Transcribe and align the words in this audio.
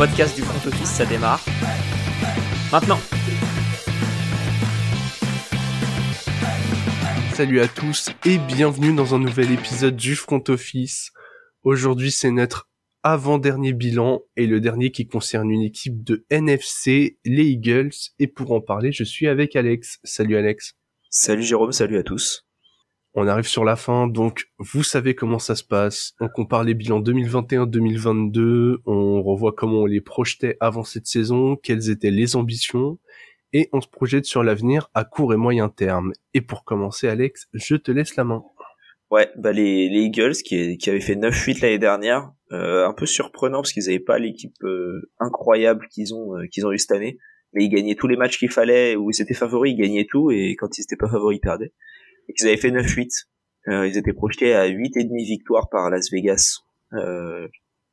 podcast 0.00 0.34
du 0.34 0.40
front 0.40 0.66
office, 0.66 0.88
ça 0.88 1.04
démarre. 1.04 1.44
Maintenant. 2.72 2.98
Salut 7.34 7.60
à 7.60 7.68
tous 7.68 8.08
et 8.24 8.38
bienvenue 8.38 8.94
dans 8.94 9.14
un 9.14 9.18
nouvel 9.18 9.52
épisode 9.52 9.96
du 9.96 10.16
front 10.16 10.42
office. 10.48 11.10
Aujourd'hui, 11.64 12.10
c'est 12.10 12.30
notre 12.30 12.70
avant-dernier 13.02 13.74
bilan 13.74 14.22
et 14.36 14.46
le 14.46 14.58
dernier 14.58 14.90
qui 14.90 15.06
concerne 15.06 15.50
une 15.50 15.60
équipe 15.60 16.02
de 16.02 16.24
NFC, 16.30 17.18
les 17.26 17.44
Eagles. 17.44 17.92
Et 18.18 18.26
pour 18.26 18.52
en 18.52 18.62
parler, 18.62 18.92
je 18.92 19.04
suis 19.04 19.28
avec 19.28 19.54
Alex. 19.54 19.98
Salut 20.02 20.38
Alex. 20.38 20.76
Salut 21.10 21.42
Jérôme, 21.42 21.72
salut 21.72 21.98
à 21.98 22.02
tous. 22.02 22.46
On 23.14 23.26
arrive 23.26 23.46
sur 23.46 23.64
la 23.64 23.74
fin, 23.74 24.06
donc 24.06 24.44
vous 24.58 24.84
savez 24.84 25.16
comment 25.16 25.40
ça 25.40 25.56
se 25.56 25.64
passe. 25.64 26.12
On 26.20 26.28
compare 26.28 26.62
les 26.62 26.74
bilans 26.74 27.00
2021-2022, 27.00 28.76
on 28.86 29.22
revoit 29.22 29.52
comment 29.52 29.80
on 29.80 29.86
les 29.86 30.00
projetait 30.00 30.56
avant 30.60 30.84
cette 30.84 31.06
saison, 31.06 31.56
quelles 31.56 31.90
étaient 31.90 32.12
les 32.12 32.36
ambitions, 32.36 33.00
et 33.52 33.68
on 33.72 33.80
se 33.80 33.88
projette 33.88 34.26
sur 34.26 34.44
l'avenir 34.44 34.90
à 34.94 35.04
court 35.04 35.34
et 35.34 35.36
moyen 35.36 35.68
terme. 35.68 36.12
Et 36.34 36.40
pour 36.40 36.64
commencer, 36.64 37.08
Alex, 37.08 37.48
je 37.52 37.74
te 37.74 37.90
laisse 37.90 38.14
la 38.14 38.22
main. 38.22 38.44
Ouais, 39.10 39.28
bah 39.36 39.50
les, 39.50 39.88
les 39.88 40.02
Eagles 40.02 40.34
qui, 40.34 40.78
avaient 40.88 41.00
fait 41.00 41.16
9-8 41.16 41.62
l'année 41.62 41.78
dernière, 41.80 42.32
euh, 42.52 42.86
un 42.86 42.92
peu 42.92 43.06
surprenant 43.06 43.60
parce 43.60 43.72
qu'ils 43.72 43.86
n'avaient 43.86 43.98
pas 43.98 44.20
l'équipe 44.20 44.54
euh, 44.62 45.10
incroyable 45.18 45.88
qu'ils 45.90 46.14
ont 46.14 46.36
euh, 46.36 46.46
qu'ils 46.46 46.64
ont 46.64 46.70
eu 46.70 46.78
cette 46.78 46.92
année, 46.92 47.18
mais 47.52 47.64
ils 47.64 47.70
gagnaient 47.70 47.96
tous 47.96 48.06
les 48.06 48.16
matchs 48.16 48.38
qu'il 48.38 48.52
fallait 48.52 48.94
où 48.94 49.10
ils 49.10 49.20
étaient 49.20 49.34
favoris, 49.34 49.72
ils 49.72 49.82
gagnaient 49.82 50.06
tout 50.08 50.30
et 50.30 50.54
quand 50.56 50.78
ils 50.78 50.82
étaient 50.82 50.96
pas 50.96 51.08
favoris, 51.08 51.38
ils 51.38 51.40
perdaient. 51.40 51.72
Ils 52.38 52.46
avaient 52.46 52.56
fait 52.56 52.70
9-8. 52.70 53.26
Euh, 53.68 53.86
ils 53.86 53.96
étaient 53.96 54.12
projetés 54.12 54.54
à 54.54 54.66
8 54.66 54.96
et 54.96 55.04
demi 55.04 55.24
victoires 55.24 55.68
par 55.68 55.90
Las 55.90 56.10
Vegas, 56.10 56.60
euh, 56.94 57.48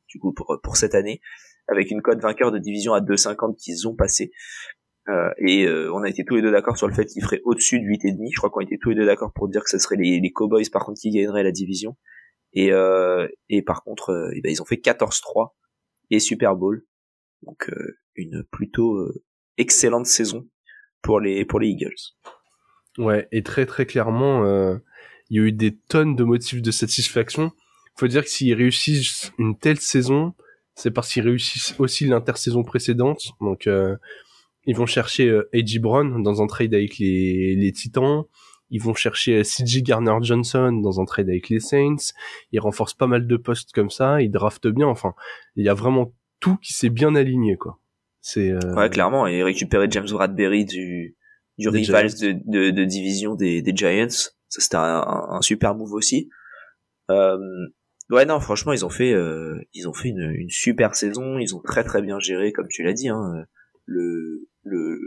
du 0.08 0.18
coup 0.18 0.32
pour, 0.32 0.58
pour 0.62 0.76
cette 0.76 0.94
année, 0.94 1.20
avec 1.68 1.90
une 1.90 2.00
cote 2.00 2.20
vainqueur 2.20 2.50
de 2.50 2.58
division 2.58 2.94
à 2.94 3.00
2,50 3.00 3.56
qu'ils 3.56 3.86
ont 3.86 3.94
passé. 3.94 4.32
Euh, 5.08 5.30
et 5.38 5.66
euh, 5.66 5.90
on 5.94 6.02
a 6.02 6.08
été 6.08 6.24
tous 6.24 6.36
les 6.36 6.42
deux 6.42 6.50
d'accord 6.50 6.76
sur 6.76 6.86
le 6.86 6.94
fait 6.94 7.06
qu'ils 7.06 7.22
feraient 7.22 7.40
au-dessus 7.44 7.80
de 7.80 7.84
8 7.84 8.04
et 8.04 8.12
demi. 8.12 8.30
Je 8.32 8.36
crois 8.36 8.50
qu'on 8.50 8.60
était 8.60 8.78
tous 8.78 8.90
les 8.90 8.96
deux 8.96 9.06
d'accord 9.06 9.32
pour 9.32 9.48
dire 9.48 9.62
que 9.64 9.70
ce 9.70 9.78
serait 9.78 9.96
les, 9.96 10.20
les 10.20 10.32
Cowboys 10.32 10.68
par 10.70 10.84
contre 10.84 11.00
qui 11.00 11.10
gagneraient 11.10 11.42
la 11.42 11.52
division. 11.52 11.96
Et, 12.52 12.72
euh, 12.72 13.26
et 13.48 13.62
par 13.62 13.82
contre, 13.84 14.30
eh 14.34 14.40
ben, 14.40 14.50
ils 14.50 14.60
ont 14.60 14.66
fait 14.66 14.76
14-3 14.76 15.54
et 16.10 16.18
Super 16.18 16.56
Bowl. 16.56 16.84
Donc 17.42 17.70
une 18.16 18.42
plutôt 18.50 19.08
excellente 19.58 20.06
saison 20.06 20.48
pour 21.02 21.20
les 21.20 21.44
pour 21.44 21.60
les 21.60 21.68
Eagles. 21.68 21.94
Ouais, 22.98 23.28
et 23.32 23.42
très 23.42 23.64
très 23.64 23.86
clairement, 23.86 24.44
euh, 24.44 24.76
il 25.30 25.36
y 25.36 25.40
a 25.40 25.44
eu 25.44 25.52
des 25.52 25.76
tonnes 25.76 26.16
de 26.16 26.24
motifs 26.24 26.62
de 26.62 26.70
satisfaction. 26.70 27.52
Faut 27.96 28.08
dire 28.08 28.22
que 28.22 28.30
s'ils 28.30 28.54
réussissent 28.54 29.32
une 29.38 29.56
telle 29.56 29.80
saison, 29.80 30.34
c'est 30.74 30.90
parce 30.90 31.12
qu'ils 31.12 31.24
réussissent 31.24 31.74
aussi 31.78 32.06
l'intersaison 32.06 32.62
précédente. 32.62 33.32
Donc, 33.40 33.66
euh, 33.66 33.96
ils 34.64 34.76
vont 34.76 34.86
chercher 34.86 35.28
euh. 35.28 35.48
Brown 35.80 36.22
dans 36.22 36.42
un 36.42 36.46
trade 36.46 36.74
avec 36.74 36.98
les, 36.98 37.56
les 37.56 37.72
Titans. 37.72 38.24
Ils 38.70 38.80
vont 38.80 38.94
chercher 38.94 39.38
euh, 39.38 39.44
C.J. 39.44 39.82
Garner-Johnson 39.82 40.72
dans 40.82 41.00
un 41.00 41.04
trade 41.04 41.28
avec 41.28 41.48
les 41.48 41.58
Saints. 41.58 42.12
Ils 42.52 42.60
renforcent 42.60 42.94
pas 42.94 43.06
mal 43.06 43.26
de 43.26 43.36
postes 43.36 43.72
comme 43.72 43.90
ça. 43.90 44.22
Ils 44.22 44.30
draftent 44.30 44.68
bien. 44.68 44.86
Enfin, 44.86 45.14
il 45.56 45.64
y 45.64 45.68
a 45.68 45.74
vraiment 45.74 46.12
tout 46.38 46.56
qui 46.58 46.72
s'est 46.72 46.90
bien 46.90 47.14
aligné, 47.14 47.56
quoi. 47.56 47.80
C'est 48.20 48.50
euh... 48.50 48.74
ouais, 48.74 48.90
clairement. 48.90 49.26
Et 49.26 49.42
récupérer 49.42 49.88
James 49.90 50.08
Bradbury 50.08 50.64
du 50.64 51.16
du 51.58 51.68
rival 51.68 52.08
de, 52.08 52.32
de, 52.46 52.70
de, 52.70 52.84
division 52.84 53.34
des, 53.34 53.62
des 53.62 53.72
Giants. 53.74 54.30
Ça 54.48 54.60
c'était 54.60 54.76
un, 54.76 55.26
un, 55.30 55.42
super 55.42 55.74
move 55.74 55.92
aussi. 55.92 56.30
Euh, 57.10 57.38
ouais 58.10 58.24
non 58.24 58.40
franchement 58.40 58.72
ils 58.72 58.84
ont 58.84 58.90
fait 58.90 59.12
euh, 59.12 59.58
ils 59.72 59.88
ont 59.88 59.92
fait 59.92 60.08
une, 60.08 60.32
une, 60.34 60.50
super 60.50 60.94
saison. 60.94 61.38
Ils 61.38 61.54
ont 61.54 61.60
très 61.60 61.84
très 61.84 62.00
bien 62.00 62.18
géré 62.18 62.52
comme 62.52 62.68
tu 62.68 62.82
l'as 62.82 62.92
dit 62.92 63.08
hein, 63.08 63.44
le 63.84 64.48
le 64.62 64.98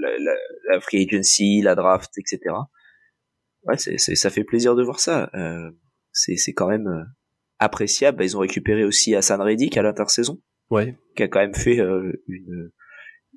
la, 0.00 0.10
la, 0.18 0.34
la, 0.70 0.80
free 0.80 1.06
agency, 1.08 1.60
la 1.62 1.74
draft, 1.74 2.12
etc. 2.18 2.54
Ouais 3.64 3.76
c'est, 3.76 3.98
ça 3.98 4.30
fait 4.30 4.44
plaisir 4.44 4.74
de 4.74 4.82
voir 4.82 5.00
ça. 5.00 5.30
Euh, 5.34 5.70
c'est 6.12 6.36
c'est 6.36 6.52
quand 6.52 6.68
même 6.68 6.88
euh, 6.88 7.04
appréciable. 7.58 8.22
Ils 8.24 8.36
ont 8.36 8.40
récupéré 8.40 8.84
aussi 8.84 9.14
Hassan 9.14 9.40
Reddick 9.40 9.76
à 9.76 9.82
l'intersaison. 9.82 10.40
Ouais. 10.70 10.98
Qui 11.16 11.22
a 11.22 11.28
quand 11.28 11.40
même 11.40 11.54
fait 11.54 11.80
euh, 11.80 12.12
une, 12.26 12.70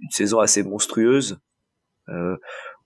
une 0.01 0.09
saison 0.09 0.39
assez 0.39 0.63
monstrueuse. 0.63 1.39
Euh, 2.11 2.37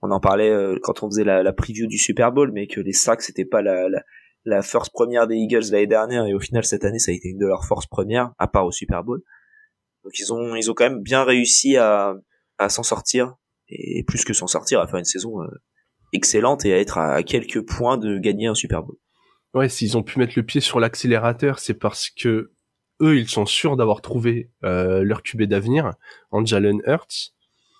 on 0.02 0.12
en 0.12 0.20
parlait 0.20 0.50
euh, 0.50 0.78
quand 0.82 1.04
on 1.04 1.10
faisait 1.10 1.24
la, 1.24 1.54
preview 1.54 1.88
du 1.88 1.98
Super 1.98 2.32
Bowl, 2.32 2.52
mais 2.54 2.68
que 2.68 2.80
les 2.80 2.94
sacs 2.94 3.22
c'était 3.22 3.46
pas 3.46 3.62
la, 3.62 4.62
force 4.62 4.90
première 4.90 5.28
des 5.28 5.36
Eagles 5.36 5.72
l'année 5.72 5.88
dernière, 5.88 6.26
et 6.26 6.34
au 6.34 6.40
final 6.40 6.64
cette 6.64 6.86
année 6.86 7.00
ça 7.00 7.12
a 7.12 7.16
été 7.16 7.30
une 7.30 7.40
de 7.40 7.48
leurs 7.48 7.66
forces 7.66 7.88
premières, 7.88 8.32
à 8.38 8.48
part 8.48 8.66
au 8.66 8.72
Super 8.72 9.04
Bowl. 9.04 9.22
Donc 10.04 10.20
ils 10.20 10.32
ont 10.32 10.56
ils 10.56 10.70
ont 10.70 10.74
quand 10.74 10.90
même 10.90 11.02
bien 11.02 11.24
réussi 11.24 11.78
à, 11.78 12.16
s'en 12.70 12.84
sortir 12.84 13.36
et 13.68 14.04
plus 14.04 14.24
que 14.24 14.34
s'en 14.34 14.48
sortir, 14.48 14.80
à 14.80 14.88
faire 14.88 15.00
une 15.00 15.06
saison 15.06 15.42
euh, 15.42 15.48
excellente 16.14 16.66
et 16.66 16.74
à 16.74 16.78
être 16.78 17.00
à, 17.00 17.24
quelques 17.24 17.66
points 17.66 17.98
de 17.98 18.20
gagner 18.20 18.48
un 18.48 18.56
Super 18.56 18.84
Bowl. 18.84 18.96
Ouais, 19.56 19.70
s'ils 19.70 19.98
ont 19.98 20.04
pu 20.04 20.20
mettre 20.20 20.34
le 20.36 20.44
pied 20.44 20.62
sur 20.62 20.80
l'accélérateur, 20.80 21.60
c'est 21.60 21.74
parce 21.74 22.10
que 22.10 22.52
eux, 23.02 23.18
ils 23.18 23.28
sont 23.28 23.46
sûrs 23.46 23.76
d'avoir 23.78 24.02
trouvé 24.02 24.52
leur 24.62 25.24
QB 25.24 25.44
d'avenir 25.44 25.94
en 26.32 26.46
Jalen 26.46 26.82
Hurts 26.86 27.35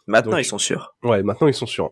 Maintenant, 0.08 0.38
ils 0.38 0.46
sont 0.46 0.58
sûrs. 0.58 0.96
Ouais, 1.04 1.24
maintenant, 1.24 1.48
ils 1.48 1.54
sont 1.54 1.66
sûrs. 1.66 1.92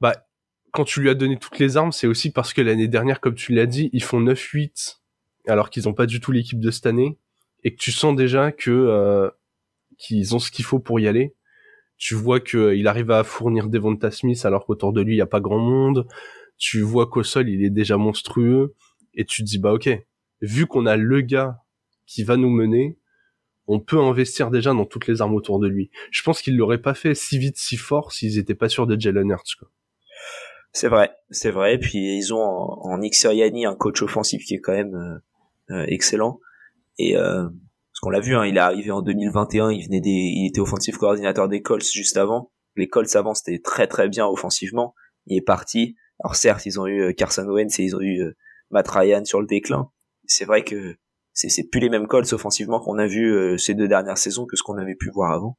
Bah, 0.00 0.26
quand 0.72 0.84
tu 0.84 1.00
lui 1.00 1.10
as 1.10 1.14
donné 1.14 1.38
toutes 1.38 1.58
les 1.58 1.76
armes, 1.76 1.92
c'est 1.92 2.06
aussi 2.06 2.32
parce 2.32 2.52
que 2.52 2.60
l'année 2.60 2.88
dernière, 2.88 3.20
comme 3.20 3.34
tu 3.34 3.52
l'as 3.52 3.66
dit, 3.66 3.90
ils 3.92 4.02
font 4.02 4.20
9-8, 4.20 4.98
alors 5.46 5.70
qu'ils 5.70 5.84
n'ont 5.84 5.94
pas 5.94 6.06
du 6.06 6.20
tout 6.20 6.32
l'équipe 6.32 6.58
de 6.58 6.70
cette 6.70 6.86
année, 6.86 7.18
et 7.62 7.74
que 7.74 7.78
tu 7.80 7.92
sens 7.92 8.16
déjà 8.16 8.50
que 8.52 8.70
euh, 8.70 9.30
qu'ils 9.98 10.34
ont 10.34 10.38
ce 10.38 10.50
qu'il 10.50 10.64
faut 10.64 10.80
pour 10.80 10.98
y 10.98 11.06
aller. 11.06 11.34
Tu 11.96 12.14
vois 12.14 12.40
qu'il 12.40 12.58
euh, 12.58 12.86
arrive 12.86 13.10
à 13.12 13.22
fournir 13.22 13.68
Devonta 13.68 14.10
Smith 14.10 14.44
alors 14.44 14.66
qu'autour 14.66 14.92
de 14.92 15.00
lui, 15.00 15.12
il 15.12 15.18
n'y 15.18 15.22
a 15.22 15.26
pas 15.26 15.40
grand 15.40 15.58
monde. 15.58 16.08
Tu 16.58 16.80
vois 16.80 17.06
qu'au 17.06 17.22
sol, 17.22 17.48
il 17.48 17.64
est 17.64 17.70
déjà 17.70 17.96
monstrueux. 17.96 18.74
Et 19.14 19.24
tu 19.24 19.42
te 19.42 19.46
dis, 19.46 19.58
bah 19.58 19.72
ok, 19.72 19.88
vu 20.40 20.66
qu'on 20.66 20.86
a 20.86 20.96
le 20.96 21.20
gars 21.20 21.58
qui 22.06 22.24
va 22.24 22.36
nous 22.36 22.50
mener, 22.50 22.98
on 23.66 23.80
peut 23.80 23.98
investir 23.98 24.50
déjà 24.50 24.72
dans 24.72 24.86
toutes 24.86 25.06
les 25.06 25.22
armes 25.22 25.34
autour 25.34 25.58
de 25.60 25.68
lui. 25.68 25.90
Je 26.10 26.22
pense 26.22 26.42
qu'ils 26.42 26.56
l'auraient 26.56 26.82
pas 26.82 26.94
fait 26.94 27.14
si 27.14 27.38
vite, 27.38 27.56
si 27.56 27.76
fort, 27.76 28.12
s'ils 28.12 28.38
étaient 28.38 28.54
pas 28.54 28.68
sûrs 28.68 28.86
de 28.86 28.98
Jalen 28.98 29.30
Hurts. 29.30 29.64
C'est 30.72 30.88
vrai, 30.88 31.12
c'est 31.30 31.50
vrai. 31.50 31.78
Puis 31.78 32.16
ils 32.16 32.32
ont 32.32 32.40
en, 32.40 32.94
en 32.94 33.02
un 33.02 33.74
coach 33.76 34.02
offensif 34.02 34.44
qui 34.44 34.54
est 34.54 34.60
quand 34.60 34.72
même 34.72 34.94
euh, 34.94 35.74
euh, 35.74 35.84
excellent. 35.88 36.40
Et 36.98 37.16
euh, 37.16 37.44
parce 37.44 38.00
qu'on 38.00 38.10
l'a 38.10 38.20
vu, 38.20 38.34
hein, 38.34 38.46
il 38.46 38.56
est 38.56 38.60
arrivé 38.60 38.90
en 38.90 39.02
2021, 39.02 39.70
il 39.70 39.84
venait 39.84 40.00
des, 40.00 40.10
il 40.10 40.48
était 40.48 40.60
offensif 40.60 40.96
coordinateur 40.96 41.48
des 41.48 41.62
Colts 41.62 41.90
juste 41.90 42.16
avant. 42.16 42.50
Les 42.74 42.88
Colts 42.88 43.14
avant 43.14 43.34
c'était 43.34 43.60
très 43.60 43.86
très 43.86 44.08
bien 44.08 44.26
offensivement. 44.26 44.94
Il 45.26 45.36
est 45.36 45.42
parti. 45.42 45.96
Alors 46.20 46.34
certes, 46.36 46.66
ils 46.66 46.80
ont 46.80 46.86
eu 46.86 47.02
euh, 47.02 47.12
Carson 47.12 47.46
Wentz 47.46 47.78
et 47.78 47.84
ils 47.84 47.94
ont 47.94 48.00
eu 48.00 48.22
Matt 48.70 48.88
Ryan 48.88 49.24
sur 49.24 49.40
le 49.40 49.46
déclin. 49.46 49.90
C'est 50.24 50.44
vrai 50.46 50.64
que 50.64 50.96
c'est 51.32 51.68
plus 51.70 51.80
les 51.80 51.88
mêmes 51.88 52.06
Colts 52.06 52.32
offensivement 52.32 52.80
qu'on 52.80 52.98
a 52.98 53.06
vu 53.06 53.32
euh, 53.32 53.56
ces 53.56 53.74
deux 53.74 53.88
dernières 53.88 54.18
saisons 54.18 54.46
que 54.46 54.56
ce 54.56 54.62
qu'on 54.62 54.78
avait 54.78 54.94
pu 54.94 55.10
voir 55.10 55.32
avant. 55.32 55.58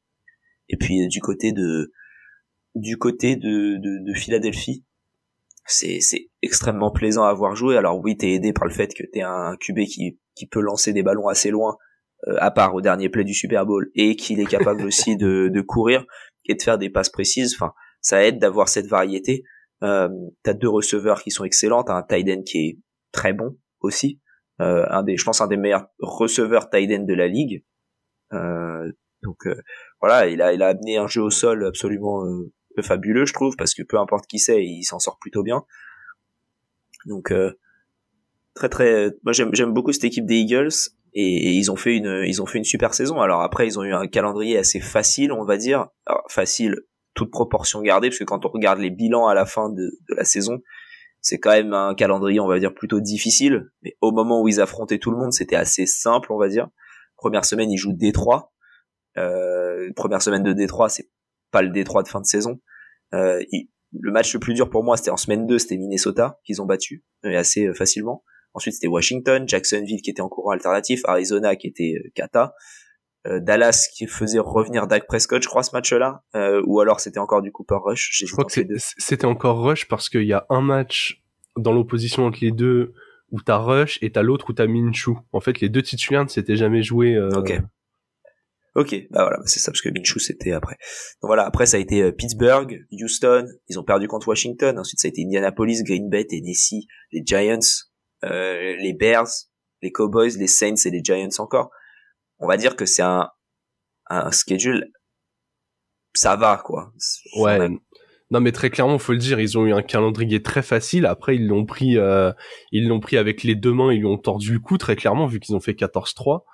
Et 0.68 0.76
puis 0.76 1.02
euh, 1.02 1.08
du 1.08 1.20
côté 1.20 1.52
de 1.52 1.92
du 2.74 2.96
côté 2.96 3.36
de, 3.36 3.76
de, 3.76 4.04
de 4.04 4.14
Philadelphie, 4.14 4.84
c'est 5.66 6.00
c'est 6.00 6.30
extrêmement 6.42 6.90
plaisant 6.90 7.24
à 7.24 7.32
voir 7.32 7.56
jouer. 7.56 7.76
Alors 7.76 8.00
oui, 8.02 8.16
t'es 8.16 8.32
aidé 8.32 8.52
par 8.52 8.66
le 8.66 8.72
fait 8.72 8.92
que 8.94 9.04
t'es 9.12 9.22
un 9.22 9.56
QB 9.56 9.80
qui 9.86 10.18
qui 10.34 10.46
peut 10.46 10.60
lancer 10.60 10.92
des 10.92 11.02
ballons 11.02 11.28
assez 11.28 11.50
loin, 11.50 11.76
euh, 12.28 12.36
à 12.38 12.50
part 12.50 12.74
au 12.74 12.80
dernier 12.80 13.08
play 13.08 13.24
du 13.24 13.34
Super 13.34 13.66
Bowl, 13.66 13.90
et 13.94 14.16
qu'il 14.16 14.40
est 14.40 14.46
capable 14.46 14.82
aussi 14.86 15.16
de, 15.16 15.48
de 15.52 15.60
courir 15.60 16.04
et 16.46 16.54
de 16.54 16.62
faire 16.62 16.78
des 16.78 16.90
passes 16.90 17.10
précises. 17.10 17.54
Enfin, 17.54 17.72
ça 18.00 18.24
aide 18.24 18.38
d'avoir 18.38 18.68
cette 18.68 18.86
variété. 18.86 19.44
Euh, 19.82 20.08
t'as 20.42 20.54
deux 20.54 20.68
receveurs 20.68 21.22
qui 21.22 21.30
sont 21.30 21.44
excellents, 21.44 21.82
t'as 21.82 21.94
un 21.94 22.02
tight 22.02 22.28
end 22.28 22.42
qui 22.42 22.58
est 22.58 22.78
très 23.12 23.32
bon 23.32 23.56
aussi. 23.80 24.20
Euh, 24.60 24.84
un 24.88 25.02
des, 25.02 25.16
je 25.16 25.24
pense, 25.24 25.40
un 25.40 25.48
des 25.48 25.56
meilleurs 25.56 25.88
receveurs 25.98 26.70
tight 26.70 27.04
de 27.04 27.14
la 27.14 27.26
ligue. 27.26 27.64
Euh, 28.32 28.90
donc 29.22 29.46
euh, 29.46 29.60
voilà, 30.00 30.28
il 30.28 30.40
a, 30.42 30.52
il 30.52 30.62
a 30.62 30.68
amené 30.68 30.96
un 30.96 31.06
jeu 31.06 31.22
au 31.22 31.30
sol 31.30 31.66
absolument 31.66 32.24
fabuleux, 32.82 33.26
je 33.26 33.32
trouve, 33.32 33.56
parce 33.56 33.74
que 33.74 33.82
peu 33.82 33.98
importe 33.98 34.26
qui 34.26 34.38
c'est, 34.38 34.64
il 34.64 34.84
s'en 34.84 34.98
sort 34.98 35.18
plutôt 35.20 35.42
bien. 35.42 35.64
Donc 37.06 37.32
très 38.54 38.68
très, 38.68 39.10
moi 39.24 39.32
j'aime 39.32 39.72
beaucoup 39.72 39.92
cette 39.92 40.04
équipe 40.04 40.26
des 40.26 40.36
Eagles 40.36 40.74
et, 41.14 41.52
ils 41.52 41.70
ont 41.70 41.76
fait 41.76 41.96
une 41.96 42.22
ils 42.26 42.40
ont 42.42 42.46
fait 42.46 42.58
une 42.58 42.64
super 42.64 42.94
saison. 42.94 43.20
Alors 43.20 43.42
après 43.42 43.66
ils 43.66 43.78
ont 43.78 43.84
eu 43.84 43.92
un 43.92 44.06
calendrier 44.06 44.58
assez 44.58 44.80
facile, 44.80 45.32
on 45.32 45.44
va 45.44 45.56
dire, 45.56 45.88
facile 46.28 46.76
toute 47.14 47.30
proportion 47.30 47.80
gardée, 47.80 48.08
parce 48.08 48.18
que 48.18 48.24
quand 48.24 48.44
on 48.44 48.48
regarde 48.48 48.80
les 48.80 48.90
bilans 48.90 49.26
à 49.26 49.34
la 49.34 49.46
fin 49.46 49.68
de, 49.68 49.82
de 49.82 50.14
la 50.14 50.24
saison, 50.24 50.60
c'est 51.24 51.38
quand 51.38 51.52
même 51.52 51.72
un 51.72 51.94
calendrier, 51.94 52.38
on 52.38 52.46
va 52.46 52.58
dire, 52.58 52.74
plutôt 52.74 53.00
difficile. 53.00 53.70
Mais 53.82 53.96
au 54.02 54.12
moment 54.12 54.42
où 54.42 54.48
ils 54.48 54.60
affrontaient 54.60 54.98
tout 54.98 55.10
le 55.10 55.16
monde, 55.16 55.32
c'était 55.32 55.56
assez 55.56 55.86
simple, 55.86 56.30
on 56.30 56.38
va 56.38 56.48
dire. 56.48 56.68
Première 57.16 57.46
semaine, 57.46 57.70
ils 57.70 57.78
jouent 57.78 57.94
Détroit. 57.94 58.52
Euh, 59.16 59.90
première 59.96 60.20
semaine 60.20 60.42
de 60.42 60.52
Détroit, 60.52 60.90
c'est 60.90 61.08
pas 61.50 61.62
le 61.62 61.70
Détroit 61.70 62.02
de 62.02 62.08
fin 62.08 62.20
de 62.20 62.26
saison. 62.26 62.60
Euh, 63.14 63.42
le 63.98 64.12
match 64.12 64.34
le 64.34 64.40
plus 64.40 64.52
dur 64.52 64.68
pour 64.68 64.84
moi, 64.84 64.98
c'était 64.98 65.10
en 65.10 65.16
semaine 65.16 65.46
2, 65.46 65.58
c'était 65.58 65.78
Minnesota, 65.78 66.40
qu'ils 66.44 66.60
ont 66.60 66.66
battu, 66.66 67.04
et 67.24 67.36
assez 67.36 67.68
euh, 67.68 67.74
facilement. 67.74 68.22
Ensuite, 68.52 68.74
c'était 68.74 68.88
Washington, 68.88 69.48
Jacksonville 69.48 70.02
qui 70.02 70.10
était 70.10 70.20
en 70.20 70.28
courant 70.28 70.50
alternatif, 70.50 71.00
Arizona 71.04 71.56
qui 71.56 71.68
était 71.68 71.94
euh, 71.96 72.10
Kata. 72.14 72.54
Dallas 73.24 73.88
qui 73.94 74.06
faisait 74.06 74.38
revenir 74.38 74.86
Dak 74.86 75.06
Prescott, 75.06 75.42
je 75.42 75.48
crois, 75.48 75.62
ce 75.62 75.74
match-là, 75.74 76.22
ou 76.66 76.80
alors 76.80 77.00
c'était 77.00 77.18
encore 77.18 77.42
du 77.42 77.52
Cooper 77.52 77.78
Rush. 77.82 78.22
Je 78.24 78.30
crois 78.32 78.44
que 78.44 78.52
c'était 78.78 79.24
encore 79.26 79.62
Rush 79.62 79.88
parce 79.88 80.08
qu'il 80.08 80.24
y 80.24 80.32
a 80.32 80.46
un 80.50 80.60
match 80.60 81.22
dans 81.56 81.72
l'opposition 81.72 82.26
entre 82.26 82.38
les 82.42 82.50
deux 82.50 82.92
où 83.30 83.40
t'as 83.40 83.56
Rush 83.56 83.98
et 84.02 84.12
t'as 84.12 84.22
l'autre 84.22 84.50
où 84.50 84.52
t'as 84.52 84.66
Minshew. 84.66 85.16
En 85.32 85.40
fait, 85.40 85.60
les 85.60 85.68
deux 85.68 85.82
titulaires 85.82 86.24
ne 86.24 86.28
s'étaient 86.28 86.56
jamais 86.56 86.82
joués. 86.82 87.18
Ok. 87.34 87.60
Ok, 88.76 89.06
bah 89.10 89.22
voilà, 89.22 89.38
c'est 89.46 89.60
ça 89.60 89.70
parce 89.70 89.80
que 89.80 89.88
Minshew 89.88 90.18
c'était 90.18 90.50
après. 90.50 90.76
Donc 91.22 91.28
voilà, 91.28 91.46
après 91.46 91.64
ça 91.64 91.76
a 91.76 91.80
été 91.80 92.10
Pittsburgh, 92.10 92.84
Houston, 92.90 93.46
ils 93.68 93.78
ont 93.78 93.84
perdu 93.84 94.08
contre 94.08 94.26
Washington. 94.26 94.76
Ensuite 94.80 94.98
ça 94.98 95.06
a 95.06 95.10
été 95.10 95.22
Indianapolis, 95.22 95.84
Green 95.84 96.10
Bay, 96.10 96.26
Tennessee, 96.26 96.88
les 97.12 97.22
Giants, 97.24 97.60
euh, 98.24 98.74
les 98.80 98.92
Bears, 98.92 99.28
les 99.80 99.92
Cowboys, 99.92 100.36
les 100.36 100.48
Saints 100.48 100.74
et 100.86 100.90
les 100.90 101.04
Giants 101.04 101.28
encore. 101.38 101.70
On 102.38 102.46
va 102.46 102.56
dire 102.56 102.76
que 102.76 102.86
c'est 102.86 103.02
un, 103.02 103.28
un 104.08 104.30
schedule, 104.30 104.90
ça 106.14 106.36
va 106.36 106.60
quoi. 106.64 106.92
Ouais. 107.36 107.68
Non 108.30 108.40
mais 108.40 108.52
très 108.52 108.70
clairement, 108.70 108.98
faut 108.98 109.12
le 109.12 109.18
dire, 109.18 109.38
ils 109.38 109.58
ont 109.58 109.66
eu 109.66 109.72
un 109.72 109.82
calendrier 109.82 110.42
très 110.42 110.62
facile. 110.62 111.06
Après, 111.06 111.36
ils 111.36 111.46
l'ont 111.46 111.66
pris, 111.66 111.98
euh, 111.98 112.32
ils 112.72 112.88
l'ont 112.88 113.00
pris 113.00 113.16
avec 113.16 113.42
les 113.42 113.54
deux 113.54 113.72
mains, 113.72 113.92
ils 113.92 113.98
lui 113.98 114.06
ont 114.06 114.18
tordu 114.18 114.54
le 114.54 114.58
cou 114.60 114.78
très 114.78 114.96
clairement 114.96 115.26
vu 115.26 115.40
qu'ils 115.40 115.54
ont 115.54 115.60
fait 115.60 115.72
14-3. 115.72 116.44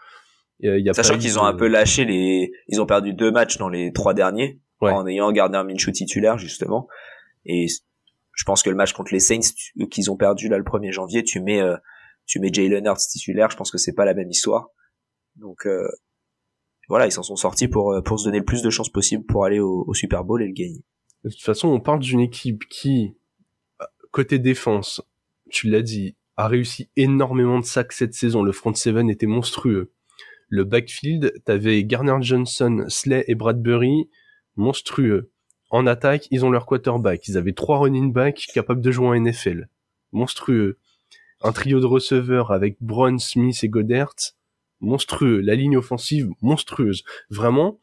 Euh, 0.64 0.92
Sachant 0.92 1.16
qu'ils 1.16 1.38
ont 1.38 1.44
un 1.44 1.54
peu 1.54 1.68
lâché 1.68 2.04
les, 2.04 2.52
ils 2.68 2.80
ont 2.80 2.86
perdu 2.86 3.14
deux 3.14 3.30
matchs 3.30 3.56
dans 3.56 3.68
les 3.68 3.92
trois 3.92 4.12
derniers 4.12 4.60
en 4.80 5.06
ayant 5.06 5.30
gardé 5.32 5.56
un 5.56 5.64
Minshew 5.64 5.92
titulaire 5.92 6.38
justement. 6.38 6.88
Et 7.44 7.66
je 8.34 8.44
pense 8.44 8.62
que 8.62 8.70
le 8.70 8.76
match 8.76 8.92
contre 8.92 9.12
les 9.12 9.20
Saints 9.20 9.54
qu'ils 9.90 10.10
ont 10.10 10.16
perdu 10.16 10.48
là 10.48 10.58
le 10.58 10.64
1er 10.64 10.92
janvier, 10.92 11.22
tu 11.22 11.40
mets 11.40 11.60
euh, 11.60 11.76
tu 12.26 12.40
mets 12.40 12.52
Jalen 12.52 12.84
Hurts 12.86 13.08
titulaire, 13.10 13.50
je 13.50 13.56
pense 13.56 13.70
que 13.70 13.78
c'est 13.78 13.94
pas 13.94 14.04
la 14.04 14.14
même 14.14 14.30
histoire. 14.30 14.68
Donc 15.36 15.66
euh, 15.66 15.88
voilà, 16.88 17.06
ils 17.06 17.12
s'en 17.12 17.22
sont 17.22 17.36
sortis 17.36 17.68
pour 17.68 17.92
euh, 17.92 18.02
pour 18.02 18.18
se 18.18 18.24
donner 18.24 18.38
le 18.38 18.44
plus 18.44 18.62
de 18.62 18.70
chances 18.70 18.90
possible 18.90 19.24
pour 19.24 19.44
aller 19.44 19.60
au, 19.60 19.92
Super 19.94 20.24
Bowl 20.24 20.42
et 20.42 20.46
le 20.46 20.52
gagner. 20.52 20.84
De 21.24 21.30
toute 21.30 21.42
façon, 21.42 21.68
on 21.68 21.80
parle 21.80 22.00
d'une 22.00 22.20
équipe 22.20 22.64
qui 22.68 23.14
côté 24.10 24.38
défense, 24.38 25.02
tu 25.50 25.68
l'as 25.68 25.82
dit, 25.82 26.16
a 26.36 26.48
réussi 26.48 26.90
énormément 26.96 27.58
de 27.58 27.64
sacs 27.64 27.92
cette 27.92 28.14
saison. 28.14 28.42
Le 28.42 28.52
front 28.52 28.74
seven 28.74 29.10
était 29.10 29.26
monstrueux. 29.26 29.92
Le 30.48 30.64
backfield, 30.64 31.42
t'avais 31.44 31.84
Garner 31.84 32.16
Johnson, 32.20 32.84
Slay 32.88 33.24
et 33.28 33.34
Bradbury, 33.34 34.10
monstrueux. 34.56 35.30
En 35.70 35.86
attaque, 35.86 36.26
ils 36.32 36.44
ont 36.44 36.50
leur 36.50 36.66
quarterback. 36.66 37.28
Ils 37.28 37.38
avaient 37.38 37.52
trois 37.52 37.78
running 37.78 38.12
backs 38.12 38.48
capables 38.52 38.80
de 38.80 38.90
jouer 38.90 39.06
en 39.06 39.20
NFL. 39.20 39.68
Monstrueux. 40.12 40.78
Un 41.42 41.52
trio 41.52 41.78
de 41.78 41.86
receveurs 41.86 42.50
avec 42.50 42.76
Brown, 42.80 43.18
Smith 43.18 43.62
et 43.62 43.68
Goddard. 43.68 44.14
Monstrueux. 44.80 45.40
La 45.40 45.54
ligne 45.54 45.76
offensive, 45.76 46.28
monstrueuse. 46.42 47.04
Vraiment, 47.30 47.78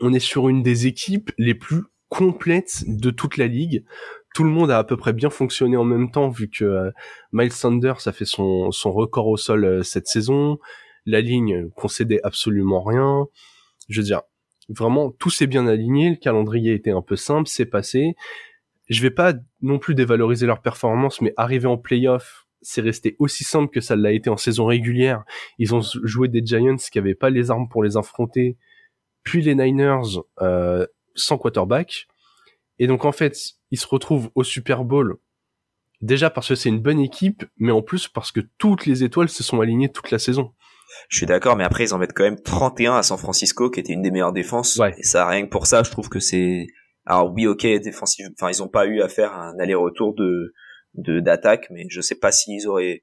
on 0.00 0.12
est 0.12 0.20
sur 0.20 0.48
une 0.48 0.62
des 0.62 0.86
équipes 0.86 1.30
les 1.38 1.54
plus 1.54 1.82
complètes 2.08 2.84
de 2.86 3.10
toute 3.10 3.36
la 3.36 3.46
ligue. 3.46 3.84
Tout 4.34 4.44
le 4.44 4.50
monde 4.50 4.70
a 4.70 4.78
à 4.78 4.84
peu 4.84 4.96
près 4.96 5.12
bien 5.12 5.30
fonctionné 5.30 5.76
en 5.76 5.84
même 5.84 6.10
temps 6.10 6.28
vu 6.28 6.50
que 6.50 6.64
euh, 6.64 6.90
Miles 7.32 7.52
Sanders 7.52 8.06
a 8.06 8.12
fait 8.12 8.24
son, 8.24 8.70
son 8.72 8.92
record 8.92 9.28
au 9.28 9.36
sol 9.36 9.64
euh, 9.64 9.82
cette 9.82 10.08
saison. 10.08 10.58
La 11.06 11.20
ligne 11.20 11.70
concédait 11.70 12.20
absolument 12.24 12.82
rien. 12.82 13.26
Je 13.88 14.00
veux 14.00 14.06
dire, 14.06 14.22
Vraiment, 14.68 15.10
tout 15.10 15.30
s'est 15.30 15.46
bien 15.46 15.66
aligné, 15.66 16.10
le 16.10 16.16
calendrier 16.16 16.72
était 16.72 16.90
un 16.90 17.02
peu 17.02 17.16
simple, 17.16 17.48
c'est 17.48 17.66
passé. 17.66 18.16
Je 18.88 19.02
vais 19.02 19.10
pas 19.10 19.34
non 19.60 19.78
plus 19.78 19.94
dévaloriser 19.94 20.46
leur 20.46 20.62
performance, 20.62 21.20
mais 21.20 21.34
arriver 21.36 21.66
en 21.66 21.76
playoff, 21.76 22.43
c'est 22.64 22.80
resté 22.80 23.14
aussi 23.18 23.44
simple 23.44 23.72
que 23.72 23.80
ça 23.80 23.94
l'a 23.94 24.12
été 24.12 24.30
en 24.30 24.36
saison 24.36 24.66
régulière. 24.66 25.24
Ils 25.58 25.74
ont 25.74 25.80
joué 26.02 26.28
des 26.28 26.44
Giants 26.44 26.76
qui 26.76 26.98
avaient 26.98 27.14
pas 27.14 27.30
les 27.30 27.50
armes 27.50 27.68
pour 27.68 27.84
les 27.84 27.96
affronter, 27.96 28.56
puis 29.22 29.42
les 29.42 29.54
Niners 29.54 30.18
euh, 30.40 30.86
sans 31.14 31.38
quarterback. 31.38 32.08
Et 32.78 32.86
donc 32.86 33.04
en 33.04 33.12
fait, 33.12 33.36
ils 33.70 33.78
se 33.78 33.86
retrouvent 33.86 34.30
au 34.34 34.42
Super 34.42 34.84
Bowl 34.84 35.18
déjà 36.00 36.30
parce 36.30 36.48
que 36.48 36.54
c'est 36.54 36.68
une 36.68 36.80
bonne 36.80 37.00
équipe, 37.00 37.44
mais 37.58 37.72
en 37.72 37.82
plus 37.82 38.08
parce 38.08 38.32
que 38.32 38.40
toutes 38.58 38.86
les 38.86 39.04
étoiles 39.04 39.28
se 39.28 39.42
sont 39.42 39.60
alignées 39.60 39.90
toute 39.90 40.10
la 40.10 40.18
saison. 40.18 40.52
Je 41.08 41.16
suis 41.16 41.26
d'accord, 41.26 41.56
mais 41.56 41.64
après 41.64 41.84
ils 41.84 41.94
en 41.94 41.98
mettent 41.98 42.12
quand 42.12 42.24
même 42.24 42.40
31 42.40 42.96
à 42.96 43.02
San 43.02 43.18
Francisco, 43.18 43.70
qui 43.70 43.80
était 43.80 43.92
une 43.92 44.02
des 44.02 44.10
meilleures 44.10 44.32
défenses. 44.32 44.76
Ouais. 44.76 44.94
Et 44.98 45.02
ça, 45.02 45.26
rien 45.26 45.44
que 45.44 45.50
pour 45.50 45.66
ça, 45.66 45.82
je 45.82 45.90
trouve 45.90 46.08
que 46.08 46.20
c'est. 46.20 46.66
Alors 47.06 47.32
oui, 47.32 47.46
ok, 47.46 47.66
défensif. 47.82 48.26
Enfin, 48.38 48.50
ils 48.50 48.62
ont 48.62 48.68
pas 48.68 48.86
eu 48.86 49.02
à 49.02 49.08
faire 49.08 49.32
un 49.34 49.58
aller-retour 49.58 50.14
de 50.14 50.54
de 50.94 51.20
d'attaque, 51.20 51.66
mais 51.70 51.86
je 51.88 52.00
sais 52.00 52.14
pas 52.14 52.32
s'ils 52.32 52.66
auraient. 52.68 53.02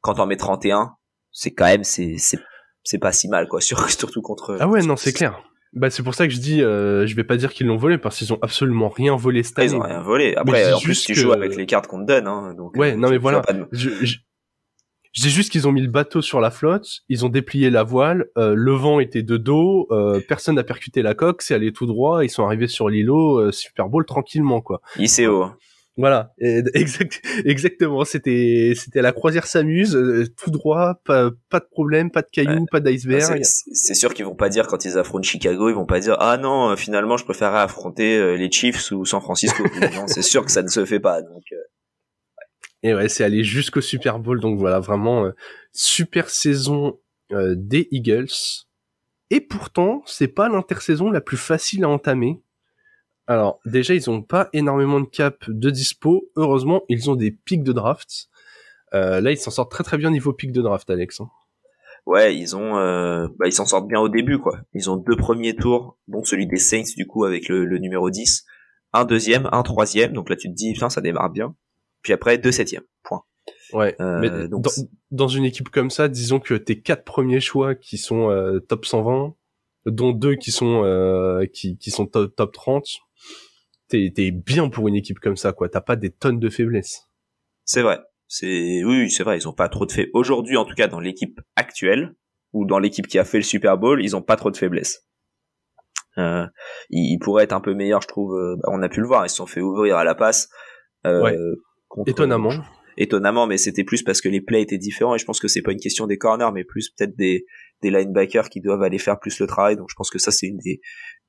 Quand 0.00 0.18
on 0.20 0.26
met 0.26 0.36
31, 0.36 0.92
c'est 1.32 1.52
quand 1.52 1.66
même 1.66 1.84
c'est 1.84 2.16
c'est 2.18 2.38
c'est 2.82 2.98
pas 2.98 3.12
si 3.12 3.28
mal 3.28 3.48
quoi, 3.48 3.60
surtout 3.60 4.22
contre. 4.22 4.56
Ah 4.60 4.68
ouais, 4.68 4.82
non, 4.82 4.96
c'est 4.96 5.12
clair. 5.12 5.42
Bah 5.72 5.90
c'est 5.90 6.02
pour 6.02 6.14
ça 6.14 6.26
que 6.26 6.32
je 6.32 6.38
dis, 6.38 6.62
euh, 6.62 7.06
je 7.06 7.14
vais 7.16 7.24
pas 7.24 7.36
dire 7.36 7.52
qu'ils 7.52 7.66
l'ont 7.66 7.76
volé 7.76 7.98
parce 7.98 8.16
qu'ils 8.16 8.32
ont 8.32 8.38
absolument 8.40 8.88
rien 8.88 9.16
volé 9.16 9.42
cette 9.42 9.58
année. 9.58 9.68
Ils 9.68 9.76
ont 9.76 9.80
rien 9.80 10.00
volé. 10.00 10.34
Après, 10.36 10.72
en 10.72 10.80
plus 10.80 11.02
tu 11.02 11.14
joues 11.14 11.32
avec 11.32 11.54
les 11.56 11.66
cartes 11.66 11.86
qu'on 11.86 12.00
te 12.00 12.06
donne, 12.06 12.26
hein, 12.26 12.54
donc. 12.54 12.76
Ouais, 12.76 12.92
euh, 12.92 12.96
non 12.96 13.10
mais 13.10 13.18
voilà. 13.18 13.42
je, 13.72 13.90
je 15.16 15.22
dis 15.22 15.30
juste 15.30 15.50
qu'ils 15.50 15.66
ont 15.66 15.72
mis 15.72 15.80
le 15.80 15.88
bateau 15.88 16.20
sur 16.20 16.42
la 16.42 16.50
flotte, 16.50 17.00
ils 17.08 17.24
ont 17.24 17.30
déplié 17.30 17.70
la 17.70 17.82
voile, 17.84 18.26
euh, 18.36 18.54
le 18.54 18.72
vent 18.72 19.00
était 19.00 19.22
de 19.22 19.38
dos, 19.38 19.86
euh, 19.90 20.20
personne 20.28 20.56
n'a 20.56 20.62
percuté 20.62 21.00
la 21.00 21.14
coque, 21.14 21.40
c'est 21.40 21.54
allé 21.54 21.72
tout 21.72 21.86
droit, 21.86 22.22
ils 22.22 22.28
sont 22.28 22.44
arrivés 22.44 22.66
sur 22.66 22.90
l'îlot, 22.90 23.38
euh, 23.38 23.50
Super 23.50 23.88
Bowl 23.88 24.04
tranquillement 24.04 24.60
quoi. 24.60 24.82
ICO. 24.98 25.52
Voilà, 25.96 26.34
exact, 26.38 27.22
exactement. 27.44 28.04
C'était, 28.04 28.74
c'était 28.76 29.00
la 29.00 29.12
croisière 29.12 29.46
s'amuse, 29.46 29.98
tout 30.36 30.50
droit, 30.50 31.00
pas, 31.04 31.30
pas 31.48 31.60
de 31.60 31.66
problème, 31.70 32.10
pas 32.10 32.22
de 32.22 32.28
cailloux, 32.30 32.66
pas 32.70 32.80
d'iceberg. 32.80 33.40
C'est 33.42 33.94
sûr 33.94 34.12
qu'ils 34.12 34.26
vont 34.26 34.34
pas 34.34 34.48
dire 34.48 34.66
quand 34.66 34.84
ils 34.84 34.98
affrontent 34.98 35.22
Chicago, 35.22 35.68
ils 35.70 35.74
vont 35.74 35.86
pas 35.86 36.00
dire 36.00 36.16
ah 36.20 36.36
non, 36.36 36.76
finalement 36.76 37.16
je 37.16 37.24
préférerais 37.24 37.60
affronter 37.60 38.36
les 38.36 38.50
Chiefs 38.50 38.90
ou 38.90 39.04
San 39.06 39.20
Francisco. 39.20 39.64
c'est 40.06 40.22
sûr 40.22 40.44
que 40.44 40.50
ça 40.50 40.62
ne 40.62 40.68
se 40.68 40.84
fait 40.84 41.00
pas. 41.00 41.22
Donc 41.22 41.44
et 42.86 42.94
ouais, 42.94 43.08
c'est 43.08 43.24
aller 43.24 43.42
jusqu'au 43.42 43.80
Super 43.80 44.20
Bowl, 44.20 44.40
donc 44.40 44.60
voilà, 44.60 44.78
vraiment 44.78 45.24
euh, 45.24 45.32
super 45.72 46.30
saison 46.30 47.00
euh, 47.32 47.54
des 47.56 47.88
Eagles. 47.90 48.28
Et 49.30 49.40
pourtant, 49.40 50.02
c'est 50.06 50.28
pas 50.28 50.48
l'intersaison 50.48 51.10
la 51.10 51.20
plus 51.20 51.36
facile 51.36 51.82
à 51.82 51.88
entamer. 51.88 52.40
Alors 53.26 53.60
déjà, 53.64 53.94
ils 53.94 54.08
ont 54.10 54.22
pas 54.22 54.48
énormément 54.52 55.00
de 55.00 55.06
cap 55.06 55.44
de 55.48 55.70
dispo. 55.70 56.28
Heureusement, 56.36 56.82
ils 56.88 57.10
ont 57.10 57.16
des 57.16 57.30
pics 57.30 57.62
de 57.62 57.72
draft. 57.72 58.28
Euh, 58.94 59.20
là, 59.20 59.32
ils 59.32 59.38
s'en 59.38 59.50
sortent 59.50 59.70
très 59.70 59.84
très 59.84 59.98
bien 59.98 60.10
niveau 60.10 60.32
pic 60.32 60.52
de 60.52 60.62
draft, 60.62 60.88
Alex. 60.90 61.20
Hein. 61.20 61.30
Ouais, 62.06 62.36
ils 62.36 62.54
ont, 62.54 62.74
bah, 63.36 63.46
ils 63.46 63.52
s'en 63.52 63.66
sortent 63.66 63.88
bien 63.88 63.98
au 63.98 64.08
début, 64.08 64.38
quoi. 64.38 64.60
Ils 64.74 64.88
ont 64.90 64.96
deux 64.96 65.16
premiers 65.16 65.56
tours, 65.56 65.98
dont 66.06 66.22
celui 66.22 66.46
des 66.46 66.56
Saints 66.56 66.94
du 66.96 67.04
coup 67.04 67.24
avec 67.24 67.48
le, 67.48 67.64
le 67.64 67.78
numéro 67.78 68.10
10, 68.10 68.44
un 68.92 69.04
deuxième, 69.04 69.48
un 69.50 69.64
troisième. 69.64 70.12
Donc 70.12 70.30
là, 70.30 70.36
tu 70.36 70.48
te 70.48 70.54
dis, 70.54 70.72
putain, 70.72 70.88
ça 70.88 71.00
démarre 71.00 71.30
bien 71.30 71.56
puis 72.06 72.12
après 72.12 72.38
deux 72.38 72.52
septièmes. 72.52 72.84
Point. 73.02 73.24
Ouais. 73.72 73.96
Euh, 74.00 74.20
mais 74.20 74.48
donc... 74.48 74.64
dans, 75.10 75.26
une 75.26 75.44
équipe 75.44 75.70
comme 75.70 75.90
ça, 75.90 76.06
disons 76.06 76.38
que 76.38 76.54
tes 76.54 76.80
quatre 76.80 77.02
premiers 77.02 77.40
choix 77.40 77.74
qui 77.74 77.98
sont 77.98 78.30
euh, 78.30 78.60
top 78.60 78.86
120, 78.86 79.34
dont 79.86 80.12
deux 80.12 80.36
qui 80.36 80.52
sont 80.52 80.84
euh, 80.84 81.46
qui, 81.46 81.78
qui 81.78 81.90
sont 81.90 82.06
top, 82.06 82.36
top 82.36 82.52
30, 82.52 82.86
t'es 83.88 84.12
es 84.16 84.30
bien 84.30 84.68
pour 84.68 84.88
une 84.88 84.96
équipe 84.96 85.18
comme 85.18 85.36
ça, 85.36 85.52
quoi. 85.52 85.68
T'as 85.68 85.80
pas 85.80 85.96
des 85.96 86.10
tonnes 86.10 86.38
de 86.38 86.48
faiblesses. 86.48 87.08
C'est 87.64 87.82
vrai. 87.82 88.00
C'est 88.28 88.84
oui, 88.84 89.10
c'est 89.10 89.22
vrai. 89.22 89.38
Ils 89.38 89.48
ont 89.48 89.52
pas 89.52 89.68
trop 89.68 89.86
de 89.86 89.92
faiblesses. 89.92 90.10
Aujourd'hui, 90.14 90.56
en 90.56 90.64
tout 90.64 90.74
cas, 90.74 90.88
dans 90.88 91.00
l'équipe 91.00 91.40
actuelle 91.56 92.14
ou 92.52 92.64
dans 92.64 92.78
l'équipe 92.78 93.06
qui 93.06 93.18
a 93.18 93.24
fait 93.24 93.38
le 93.38 93.44
Super 93.44 93.78
Bowl, 93.78 94.02
ils 94.02 94.16
ont 94.16 94.22
pas 94.22 94.36
trop 94.36 94.50
de 94.50 94.56
faiblesses. 94.56 95.06
Euh, 96.18 96.46
ils, 96.90 97.18
pourraient 97.18 97.44
être 97.44 97.52
un 97.52 97.60
peu 97.60 97.74
meilleurs, 97.74 98.02
je 98.02 98.08
trouve. 98.08 98.34
Bah, 98.62 98.68
on 98.72 98.82
a 98.82 98.88
pu 98.88 99.00
le 99.00 99.06
voir. 99.06 99.26
Ils 99.26 99.30
se 99.30 99.36
sont 99.36 99.46
fait 99.46 99.60
ouvrir 99.60 99.96
à 99.96 100.04
la 100.04 100.14
passe. 100.14 100.48
Euh, 101.06 101.22
ouais 101.22 101.36
étonnamment. 102.06 102.52
Étonnamment, 102.98 103.46
mais 103.46 103.58
c'était 103.58 103.84
plus 103.84 104.02
parce 104.02 104.20
que 104.20 104.28
les 104.28 104.40
plays 104.40 104.62
étaient 104.62 104.78
différents 104.78 105.14
et 105.14 105.18
je 105.18 105.24
pense 105.26 105.38
que 105.38 105.48
c'est 105.48 105.62
pas 105.62 105.72
une 105.72 105.80
question 105.80 106.06
des 106.06 106.16
corners, 106.16 106.50
mais 106.54 106.64
plus 106.64 106.90
peut-être 106.90 107.14
des, 107.16 107.44
des 107.82 107.90
linebackers 107.90 108.48
qui 108.48 108.60
doivent 108.60 108.82
aller 108.82 108.98
faire 108.98 109.18
plus 109.18 109.38
le 109.38 109.46
travail. 109.46 109.76
Donc 109.76 109.88
je 109.90 109.94
pense 109.96 110.10
que 110.10 110.18
ça 110.18 110.30
c'est 110.30 110.46
une 110.46 110.58
des, 110.58 110.80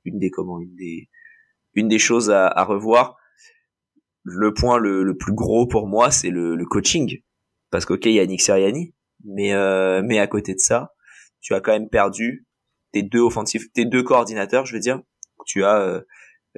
une 0.05 0.17
des 0.17 0.29
comment, 0.29 0.61
une 0.61 0.73
des, 0.75 1.09
une 1.77 1.87
des 1.87 1.99
choses 1.99 2.31
à, 2.31 2.63
revoir. 2.63 3.17
Le 4.23 4.53
point 4.53 4.77
le, 4.77 5.15
plus 5.15 5.33
gros 5.33 5.67
pour 5.67 5.87
moi, 5.87 6.11
c'est 6.11 6.31
le, 6.31 6.65
coaching, 6.65 7.21
parce 7.69 7.85
qu'ok, 7.85 8.05
il 8.05 8.13
y 8.13 8.19
a 8.19 8.25
Nick 8.25 8.41
Sirianni, 8.41 8.93
mais 9.23 9.53
euh, 9.53 10.01
mais 10.03 10.19
à 10.19 10.27
côté 10.27 10.53
de 10.53 10.59
ça, 10.59 10.93
tu 11.39 11.53
as 11.53 11.61
quand 11.61 11.71
même 11.71 11.87
perdu 11.87 12.45
tes 12.91 13.03
deux 13.03 13.21
offensifs, 13.21 13.71
tes 13.73 13.85
deux 13.85 14.03
coordinateurs, 14.03 14.65
je 14.65 14.73
veux 14.73 14.81
dire. 14.81 15.01
Tu 15.45 15.63
as 15.63 15.79
euh, 15.79 16.01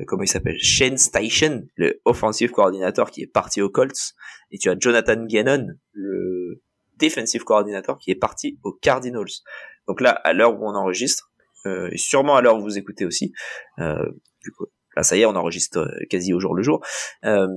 comment 0.07 0.23
il 0.23 0.27
s'appelle 0.27 0.57
Shane 0.57 0.97
Station, 0.97 1.67
le 1.75 2.01
offensive 2.05 2.51
coordinator 2.51 3.11
qui 3.11 3.21
est 3.21 3.27
parti 3.27 3.61
aux 3.61 3.69
Colts, 3.69 4.13
et 4.51 4.57
tu 4.57 4.69
as 4.69 4.75
Jonathan 4.79 5.25
Gannon, 5.25 5.67
le 5.91 6.63
defensive 6.97 7.43
coordinator 7.43 7.99
qui 7.99 8.09
est 8.09 8.15
parti 8.15 8.57
aux 8.63 8.73
Cardinals. 8.73 9.43
Donc 9.87 10.01
là, 10.01 10.11
à 10.11 10.33
l'heure 10.33 10.59
où 10.59 10.65
on 10.65 10.75
enregistre, 10.75 11.29
euh, 11.65 11.89
et 11.91 11.97
sûrement 11.97 12.37
à 12.37 12.41
l'heure 12.41 12.57
où 12.57 12.61
vous 12.61 12.77
écoutez 12.77 13.05
aussi, 13.05 13.33
du 13.77 14.51
coup, 14.51 14.65
ça 15.03 15.17
y 15.17 15.21
est, 15.21 15.25
on 15.25 15.35
enregistre 15.35 15.79
euh, 15.79 16.05
quasi 16.09 16.33
au 16.33 16.39
jour 16.39 16.55
le 16.55 16.63
jour, 16.63 16.81
euh, 17.25 17.47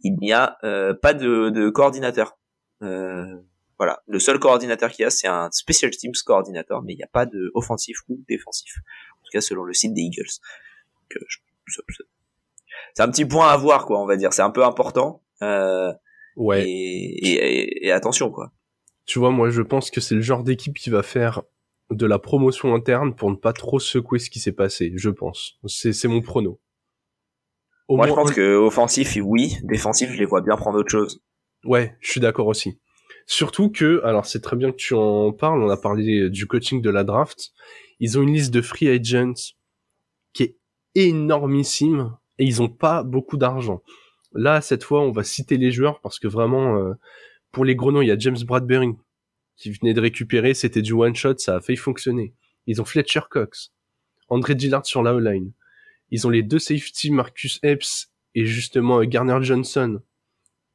il 0.00 0.16
n'y 0.16 0.32
a 0.32 0.56
pas 1.00 1.14
de, 1.14 1.50
de 1.50 1.70
coordinateur. 1.70 2.36
voilà, 2.80 4.02
le 4.08 4.18
seul 4.18 4.40
coordinateur 4.40 4.90
qu'il 4.90 5.04
y 5.04 5.06
a, 5.06 5.10
c'est 5.10 5.28
un 5.28 5.48
special 5.52 5.90
teams 5.90 6.12
coordinateur, 6.26 6.82
mais 6.82 6.94
il 6.94 6.96
n'y 6.96 7.04
a 7.04 7.10
pas 7.12 7.24
de 7.24 7.52
offensif 7.54 7.98
ou 8.08 8.20
défensif. 8.28 8.74
En 9.12 9.24
tout 9.24 9.30
cas, 9.32 9.40
selon 9.40 9.62
le 9.62 9.72
site 9.72 9.94
des 9.94 10.02
Eagles. 10.02 10.40
c'est 12.94 13.02
un 13.02 13.08
petit 13.10 13.24
point 13.24 13.48
à 13.48 13.56
voir, 13.56 13.86
quoi, 13.86 14.02
on 14.02 14.06
va 14.06 14.16
dire. 14.16 14.32
C'est 14.32 14.42
un 14.42 14.50
peu 14.50 14.64
important. 14.64 15.22
Euh, 15.42 15.92
ouais. 16.36 16.64
Et, 16.68 17.86
et, 17.86 17.92
attention, 17.92 18.30
quoi. 18.30 18.52
Tu 19.04 19.18
vois, 19.18 19.30
moi, 19.30 19.50
je 19.50 19.62
pense 19.62 19.90
que 19.90 20.00
c'est 20.00 20.14
le 20.14 20.20
genre 20.20 20.44
d'équipe 20.44 20.76
qui 20.76 20.90
va 20.90 21.02
faire 21.02 21.42
de 21.90 22.06
la 22.06 22.18
promotion 22.18 22.74
interne 22.74 23.14
pour 23.14 23.30
ne 23.30 23.36
pas 23.36 23.52
trop 23.52 23.78
secouer 23.78 24.18
ce 24.18 24.30
qui 24.30 24.40
s'est 24.40 24.52
passé, 24.52 24.92
je 24.96 25.10
pense. 25.10 25.58
C'est 25.66 26.08
mon 26.08 26.20
prono. 26.20 26.60
Moi, 27.88 28.06
je 28.06 28.12
pense 28.12 28.32
que 28.32 28.56
offensif, 28.56 29.16
oui. 29.22 29.56
Défensif, 29.64 30.10
je 30.10 30.18
les 30.18 30.24
vois 30.24 30.40
bien 30.40 30.56
prendre 30.56 30.78
autre 30.78 30.90
chose. 30.90 31.22
Ouais, 31.64 31.96
je 32.00 32.10
suis 32.10 32.20
d'accord 32.20 32.46
aussi. 32.46 32.78
Surtout 33.26 33.70
que, 33.70 34.00
alors 34.04 34.26
c'est 34.26 34.40
très 34.40 34.56
bien 34.56 34.72
que 34.72 34.76
tu 34.76 34.94
en 34.94 35.32
parles, 35.32 35.62
on 35.62 35.68
a 35.68 35.76
parlé 35.76 36.28
du 36.28 36.46
coaching 36.46 36.82
de 36.82 36.90
la 36.90 37.04
draft. 37.04 37.52
Ils 38.00 38.18
ont 38.18 38.22
une 38.22 38.32
liste 38.32 38.52
de 38.52 38.60
free 38.60 38.88
agents 38.88 39.54
qui 40.32 40.42
est 40.42 40.56
énormissime 40.94 42.16
et 42.38 42.44
ils 42.44 42.62
ont 42.62 42.68
pas 42.68 43.02
beaucoup 43.02 43.36
d'argent. 43.36 43.82
Là, 44.32 44.60
cette 44.60 44.82
fois, 44.82 45.02
on 45.02 45.12
va 45.12 45.22
citer 45.22 45.56
les 45.56 45.70
joueurs 45.70 46.00
parce 46.00 46.18
que 46.18 46.26
vraiment, 46.26 46.76
euh, 46.76 46.94
pour 47.52 47.64
les 47.64 47.76
gros 47.76 47.92
noms, 47.92 48.02
il 48.02 48.08
y 48.08 48.12
a 48.12 48.18
James 48.18 48.38
Bradbury 48.44 48.94
qui 49.56 49.70
venait 49.70 49.94
de 49.94 50.00
récupérer, 50.00 50.54
c'était 50.54 50.82
du 50.82 50.92
one 50.92 51.14
shot, 51.14 51.38
ça 51.38 51.56
a 51.56 51.60
failli 51.60 51.76
fonctionner. 51.76 52.34
Ils 52.66 52.80
ont 52.80 52.84
Fletcher 52.84 53.20
Cox, 53.30 53.72
André 54.28 54.54
Gillard 54.58 54.86
sur 54.86 55.02
la 55.02 55.14
O-line. 55.14 55.52
Ils 56.12 56.26
ont 56.26 56.30
les 56.30 56.42
deux 56.42 56.60
safety 56.60 57.10
Marcus 57.10 57.58
Epps 57.64 58.12
et 58.36 58.46
justement 58.46 59.00
euh, 59.00 59.04
Garner 59.04 59.38
Johnson 59.40 60.00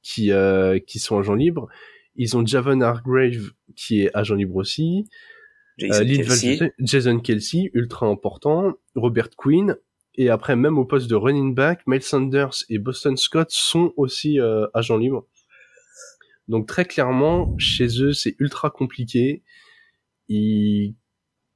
qui 0.02 0.32
euh, 0.32 0.80
qui 0.80 1.00
sont 1.00 1.18
agents 1.18 1.36
libres. 1.36 1.70
Ils 2.16 2.36
ont 2.36 2.46
Javon 2.46 2.82
Hargrave 2.82 3.52
qui 3.76 4.02
est 4.02 4.12
agent 4.14 4.36
libre 4.36 4.56
aussi. 4.56 5.08
Jason, 5.78 6.04
euh, 6.04 6.16
Kelsey. 6.16 6.74
Jason 6.80 7.20
Kelsey, 7.20 7.70
ultra 7.74 8.08
important. 8.08 8.74
Robert 8.96 9.30
Quinn. 9.38 9.78
Et 10.16 10.30
après, 10.30 10.56
même 10.56 10.80
au 10.80 10.86
poste 10.86 11.08
de 11.08 11.16
running 11.16 11.54
back, 11.54 11.82
Miles 11.86 12.02
Sanders 12.02 12.64
et 12.70 12.80
Boston 12.80 13.16
Scott 13.16 13.50
sont 13.52 13.94
aussi 13.96 14.40
euh, 14.40 14.66
agents 14.74 14.98
libres. 14.98 15.28
Donc 16.48 16.68
très 16.68 16.86
clairement, 16.86 17.54
chez 17.60 18.02
eux, 18.02 18.14
c'est 18.14 18.36
ultra 18.40 18.72
compliqué. 18.72 19.44
Ils... 20.28 20.96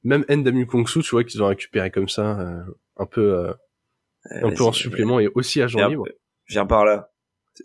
Même 0.04 0.26
Ndamu 0.30 0.68
Kongsu, 0.68 1.02
tu 1.02 1.10
vois, 1.12 1.24
qu'ils 1.24 1.42
ont 1.42 1.48
récupéré 1.48 1.90
comme 1.90 2.10
ça, 2.10 2.40
euh, 2.40 2.64
un 2.98 3.06
peu, 3.08 3.52
un 4.30 4.52
peu 4.52 4.64
en 4.64 4.72
supplément 4.72 5.20
et 5.20 5.28
aussi 5.36 5.62
agent 5.62 5.88
libre. 5.88 6.06
Viens 6.48 6.66
par 6.66 6.86
là. 6.86 7.12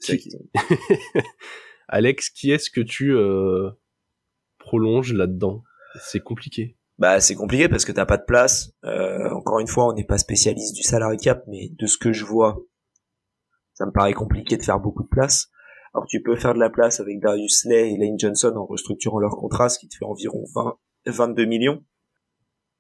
Alex, 1.89 2.31
qui 2.31 2.51
est-ce 2.51 2.71
que 2.71 2.81
tu 2.81 3.15
euh, 3.15 3.71
prolonges 4.59 5.13
là-dedans? 5.13 5.63
C'est 6.01 6.21
compliqué. 6.21 6.77
Bah 6.99 7.21
c'est 7.21 7.35
compliqué 7.35 7.69
parce 7.69 7.85
que 7.85 7.93
t'as 7.93 8.07
pas 8.07 8.17
de 8.17 8.25
place. 8.25 8.73
Euh, 8.85 9.31
encore 9.31 9.61
une 9.61 9.67
fois, 9.67 9.87
on 9.87 9.93
n'est 9.93 10.05
pas 10.05 10.19
spécialiste 10.19 10.75
du 10.75 10.83
salary 10.83 11.19
cap, 11.19 11.45
mais 11.47 11.69
de 11.71 11.87
ce 11.87 11.99
que 11.99 12.13
je 12.13 12.25
vois, 12.25 12.59
ça 13.75 13.87
me 13.87 13.93
paraît 13.93 14.15
compliqué 14.15 14.57
de 14.57 14.63
faire 14.63 14.81
beaucoup 14.81 15.03
de 15.03 15.09
place. 15.09 15.51
Alors 15.95 16.07
tu 16.09 16.23
peux 16.23 16.37
faire 16.37 16.55
de 16.55 16.59
la 16.59 16.71
place 16.71 17.01
avec 17.01 17.21
Darius 17.21 17.61
Slay 17.63 17.93
et 17.93 17.97
Lane 17.99 18.19
Johnson 18.19 18.53
en 18.57 18.67
restructurant 18.67 19.19
leur 19.19 19.37
contrat, 19.37 19.69
ce 19.69 19.79
qui 19.79 19.89
te 19.89 19.97
fait 19.97 20.05
environ 20.05 20.45
20, 20.55 20.79
22 21.07 21.45
millions. 21.45 21.85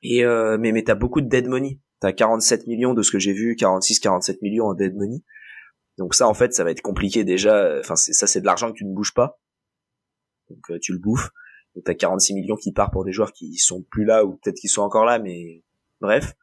Et 0.02 0.24
euh, 0.24 0.56
mais 0.58 0.72
mais 0.72 0.82
t'as 0.82 0.94
beaucoup 0.94 1.20
de 1.20 1.28
dead 1.28 1.46
money. 1.46 1.80
T'as 2.00 2.12
47 2.12 2.66
millions 2.66 2.94
de 2.94 3.02
ce 3.02 3.10
que 3.10 3.18
j'ai 3.18 3.32
vu, 3.32 3.56
46, 3.56 4.00
47 4.00 4.42
millions 4.42 4.66
en 4.66 4.74
dead 4.74 4.94
money. 4.94 5.22
Donc 5.98 6.14
ça, 6.14 6.28
en 6.28 6.34
fait, 6.34 6.52
ça 6.52 6.62
va 6.62 6.70
être 6.70 6.82
compliqué 6.82 7.24
déjà. 7.24 7.78
Enfin, 7.80 7.96
ça, 7.96 8.26
c'est 8.26 8.40
de 8.40 8.46
l'argent 8.46 8.70
que 8.70 8.76
tu 8.76 8.84
ne 8.84 8.94
bouges 8.94 9.14
pas. 9.14 9.40
Donc 10.50 10.70
euh, 10.70 10.78
tu 10.80 10.92
le 10.92 10.98
bouffes. 10.98 11.30
Donc 11.74 11.84
t'as 11.84 11.94
46 11.94 12.34
millions 12.34 12.56
qui 12.56 12.72
partent 12.72 12.92
pour 12.92 13.04
des 13.04 13.12
joueurs 13.12 13.32
qui 13.32 13.56
sont 13.56 13.82
plus 13.90 14.04
là 14.04 14.24
ou 14.24 14.36
peut-être 14.36 14.56
qu'ils 14.56 14.70
sont 14.70 14.82
encore 14.82 15.04
là, 15.04 15.18
mais 15.18 15.62
bref. 16.00 16.34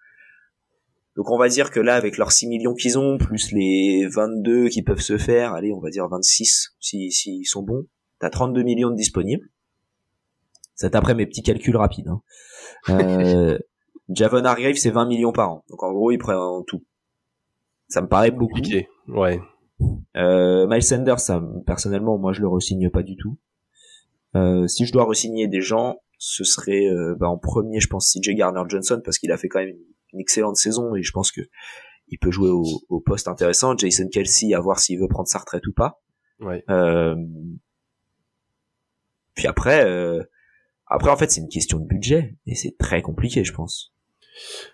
Donc 1.15 1.29
on 1.29 1.37
va 1.37 1.47
dire 1.47 1.71
que 1.71 1.79
là, 1.79 1.95
avec 1.95 2.17
leurs 2.17 2.31
6 2.31 2.47
millions 2.47 2.73
qu'ils 2.73 2.97
ont, 2.97 3.17
plus 3.17 3.51
les 3.51 4.07
22 4.07 4.69
qui 4.69 4.81
peuvent 4.81 5.01
se 5.01 5.17
faire, 5.17 5.53
allez, 5.53 5.71
on 5.71 5.79
va 5.79 5.89
dire 5.89 6.07
26 6.07 6.75
s'ils 6.79 7.11
si, 7.11 7.39
si 7.39 7.45
sont 7.45 7.61
bons, 7.63 7.85
t'as 8.19 8.29
32 8.29 8.63
millions 8.63 8.89
de 8.89 8.95
disponibles. 8.95 9.47
C'est 10.75 10.95
après 10.95 11.13
mes 11.13 11.27
petits 11.27 11.43
calculs 11.43 11.77
rapides. 11.77 12.07
Hein. 12.07 12.21
Euh, 12.89 13.59
Javon 14.09 14.43
Hargrave, 14.45 14.75
c'est 14.75 14.91
20 14.91 15.05
millions 15.05 15.31
par 15.31 15.51
an. 15.51 15.65
Donc 15.69 15.83
en 15.83 15.91
gros, 15.91 16.11
ils 16.11 16.17
prennent 16.17 16.37
tout. 16.67 16.83
Ça 17.87 18.01
me 18.01 18.07
paraît 18.07 18.31
beaucoup. 18.31 18.59
Ouais. 19.07 19.39
Euh, 20.17 20.67
Miles 20.67 20.83
Sanders, 20.83 21.19
ça, 21.19 21.43
personnellement, 21.65 22.17
moi, 22.17 22.33
je 22.33 22.41
le 22.41 22.47
resigne 22.47 22.89
pas 22.89 23.03
du 23.03 23.15
tout. 23.15 23.37
Euh, 24.35 24.67
si 24.67 24.85
je 24.85 24.91
dois 24.91 25.03
resigner 25.03 25.47
des 25.47 25.61
gens, 25.61 25.97
ce 26.17 26.43
serait 26.43 26.87
euh, 26.87 27.15
bah, 27.19 27.27
en 27.27 27.37
premier, 27.37 27.79
je 27.79 27.87
pense, 27.87 28.11
CJ 28.11 28.35
Garner 28.35 28.63
Johnson 28.67 29.01
parce 29.03 29.17
qu'il 29.17 29.31
a 29.31 29.37
fait 29.37 29.47
quand 29.47 29.59
même 29.59 29.75
une, 30.13 30.19
excellente 30.19 30.57
saison 30.57 30.93
et 30.95 31.01
je 31.01 31.11
pense 31.11 31.31
que 31.31 31.41
il 32.07 32.19
peut 32.19 32.29
jouer 32.29 32.49
au, 32.49 32.63
au 32.89 32.99
poste 32.99 33.27
intéressant. 33.27 33.75
Jason 33.75 34.07
Kelsey, 34.07 34.53
à 34.53 34.59
voir 34.59 34.79
s'il 34.79 34.99
veut 34.99 35.07
prendre 35.07 35.27
sa 35.27 35.39
retraite 35.39 35.65
ou 35.65 35.73
pas. 35.73 36.03
Ouais. 36.39 36.63
Euh, 36.69 37.15
puis 39.35 39.47
après, 39.47 39.85
euh, 39.85 40.23
après 40.87 41.09
en 41.09 41.17
fait, 41.17 41.31
c'est 41.31 41.41
une 41.41 41.49
question 41.49 41.79
de 41.79 41.85
budget 41.85 42.37
et 42.45 42.55
c'est 42.55 42.77
très 42.77 43.01
compliqué, 43.01 43.43
je 43.43 43.53
pense. 43.53 43.92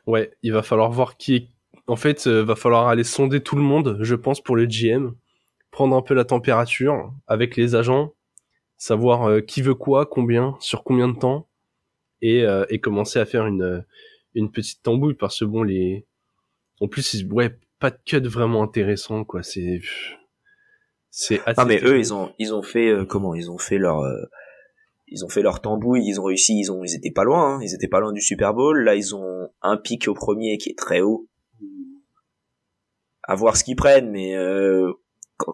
Ouais, 0.07 0.31
il 0.43 0.53
va 0.53 0.63
falloir 0.63 0.91
voir 0.91 1.17
qui 1.17 1.35
est 1.35 1.47
en 1.89 1.95
fait, 1.95 2.27
euh, 2.27 2.43
va 2.43 2.55
falloir 2.55 2.87
aller 2.87 3.03
sonder 3.03 3.41
tout 3.41 3.55
le 3.55 3.63
monde, 3.63 3.97
je 4.01 4.13
pense, 4.13 4.41
pour 4.41 4.55
le 4.55 4.65
GM, 4.67 5.15
prendre 5.71 5.95
un 5.95 6.03
peu 6.03 6.13
la 6.13 6.23
température 6.23 7.11
avec 7.25 7.55
les 7.55 7.73
agents, 7.73 8.13
savoir 8.77 9.27
euh, 9.27 9.41
qui 9.41 9.63
veut 9.63 9.73
quoi, 9.73 10.05
combien, 10.05 10.55
sur 10.59 10.83
combien 10.83 11.07
de 11.07 11.17
temps, 11.17 11.47
et, 12.21 12.43
euh, 12.43 12.65
et 12.69 12.79
commencer 12.79 13.19
à 13.19 13.25
faire 13.25 13.45
une 13.47 13.85
une 14.35 14.51
petite 14.51 14.83
tambouille 14.83 15.15
parce 15.15 15.39
que 15.39 15.45
bon 15.45 15.63
les, 15.63 16.05
en 16.79 16.87
plus 16.87 17.25
ouais 17.31 17.57
pas 17.79 17.89
de 17.89 17.97
cut 18.05 18.19
vraiment 18.19 18.61
intéressant 18.61 19.23
quoi, 19.23 19.41
c'est 19.41 19.81
c'est 21.09 21.39
assez. 21.47 21.59
Ah 21.59 21.65
mais 21.65 21.81
eux 21.83 21.97
ils 21.97 22.13
ont 22.13 22.31
ils 22.37 22.53
ont 22.53 22.61
fait 22.61 22.93
comment 23.07 23.33
ils 23.33 23.49
ont 23.49 23.57
fait 23.57 23.79
leur 23.79 24.03
ils 25.11 25.25
ont 25.25 25.29
fait 25.29 25.41
leur 25.41 25.61
tambouille, 25.61 26.05
ils 26.05 26.19
ont 26.19 26.25
réussi, 26.25 26.57
ils 26.57 26.71
ont 26.71 26.83
ils 26.83 26.95
étaient 26.95 27.11
pas 27.11 27.23
loin, 27.23 27.55
hein, 27.55 27.59
ils 27.61 27.73
étaient 27.73 27.87
pas 27.87 27.99
loin 27.99 28.11
du 28.11 28.21
Super 28.21 28.53
Bowl. 28.53 28.83
Là 28.83 28.95
ils 28.95 29.15
ont 29.15 29.49
un 29.61 29.77
pic 29.77 30.07
au 30.07 30.13
premier 30.13 30.57
qui 30.57 30.69
est 30.69 30.77
très 30.77 31.01
haut 31.01 31.27
à 33.23 33.35
voir 33.35 33.55
ce 33.57 33.63
qu'ils 33.63 33.75
prennent, 33.75 34.09
mais 34.09 34.35
euh, 34.35 34.91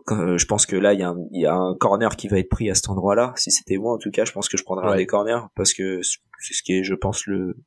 je 0.08 0.46
pense 0.46 0.66
que 0.66 0.78
là 0.78 0.94
il 0.94 1.00
y, 1.02 1.04
a 1.04 1.10
un, 1.10 1.18
y, 1.32 1.46
a 1.46 1.54
un 1.54 1.76
corner 1.76 2.16
qui 2.16 2.30
va 2.30 2.40
être 2.40 2.50
pris 2.50 2.70
à 2.70 2.76
cet 2.76 2.90
endroit-là. 2.90 3.34
Si 3.36 3.52
c'était 3.52 3.78
moi, 3.78 3.94
en 3.94 3.98
tout 3.98 4.12
cas, 4.12 4.24
je 4.24 4.32
pense 4.32 4.48
que 4.48 4.58
je 4.58 4.64
prendrais 4.64 4.88
un 4.88 4.96
des 4.96 5.06
corners 5.06 5.42
parce 5.56 5.74
que 5.74 6.00
c'est 6.02 6.54
ce 6.54 6.64
qui 6.64 6.78
est, 6.78 6.84
je 6.84 6.96
pense, 6.96 7.26
le, 7.28 7.58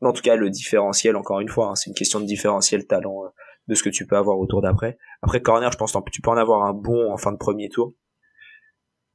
en 0.00 0.12
tout 0.12 0.22
cas, 0.22 0.36
le 0.36 0.50
différentiel. 0.50 1.16
Encore 1.16 1.40
une 1.40 1.48
fois, 1.48 1.68
hein, 1.68 1.74
c'est 1.74 1.90
une 1.90 1.96
question 1.96 2.20
de 2.20 2.26
différentiel 2.26 2.86
talent 2.86 3.24
euh, 3.24 3.28
de 3.68 3.74
ce 3.74 3.82
que 3.82 3.88
tu 3.88 4.06
peux 4.06 4.16
avoir 4.16 4.38
autour 4.38 4.62
d'après. 4.62 4.98
Après 5.22 5.40
corner, 5.40 5.70
je 5.72 5.78
pense 5.78 5.92
que 5.92 6.10
tu 6.10 6.20
peux 6.20 6.30
en 6.30 6.36
avoir 6.36 6.64
un 6.64 6.72
bon 6.72 7.12
en 7.12 7.16
fin 7.16 7.32
de 7.32 7.38
premier 7.38 7.68
tour. 7.68 7.94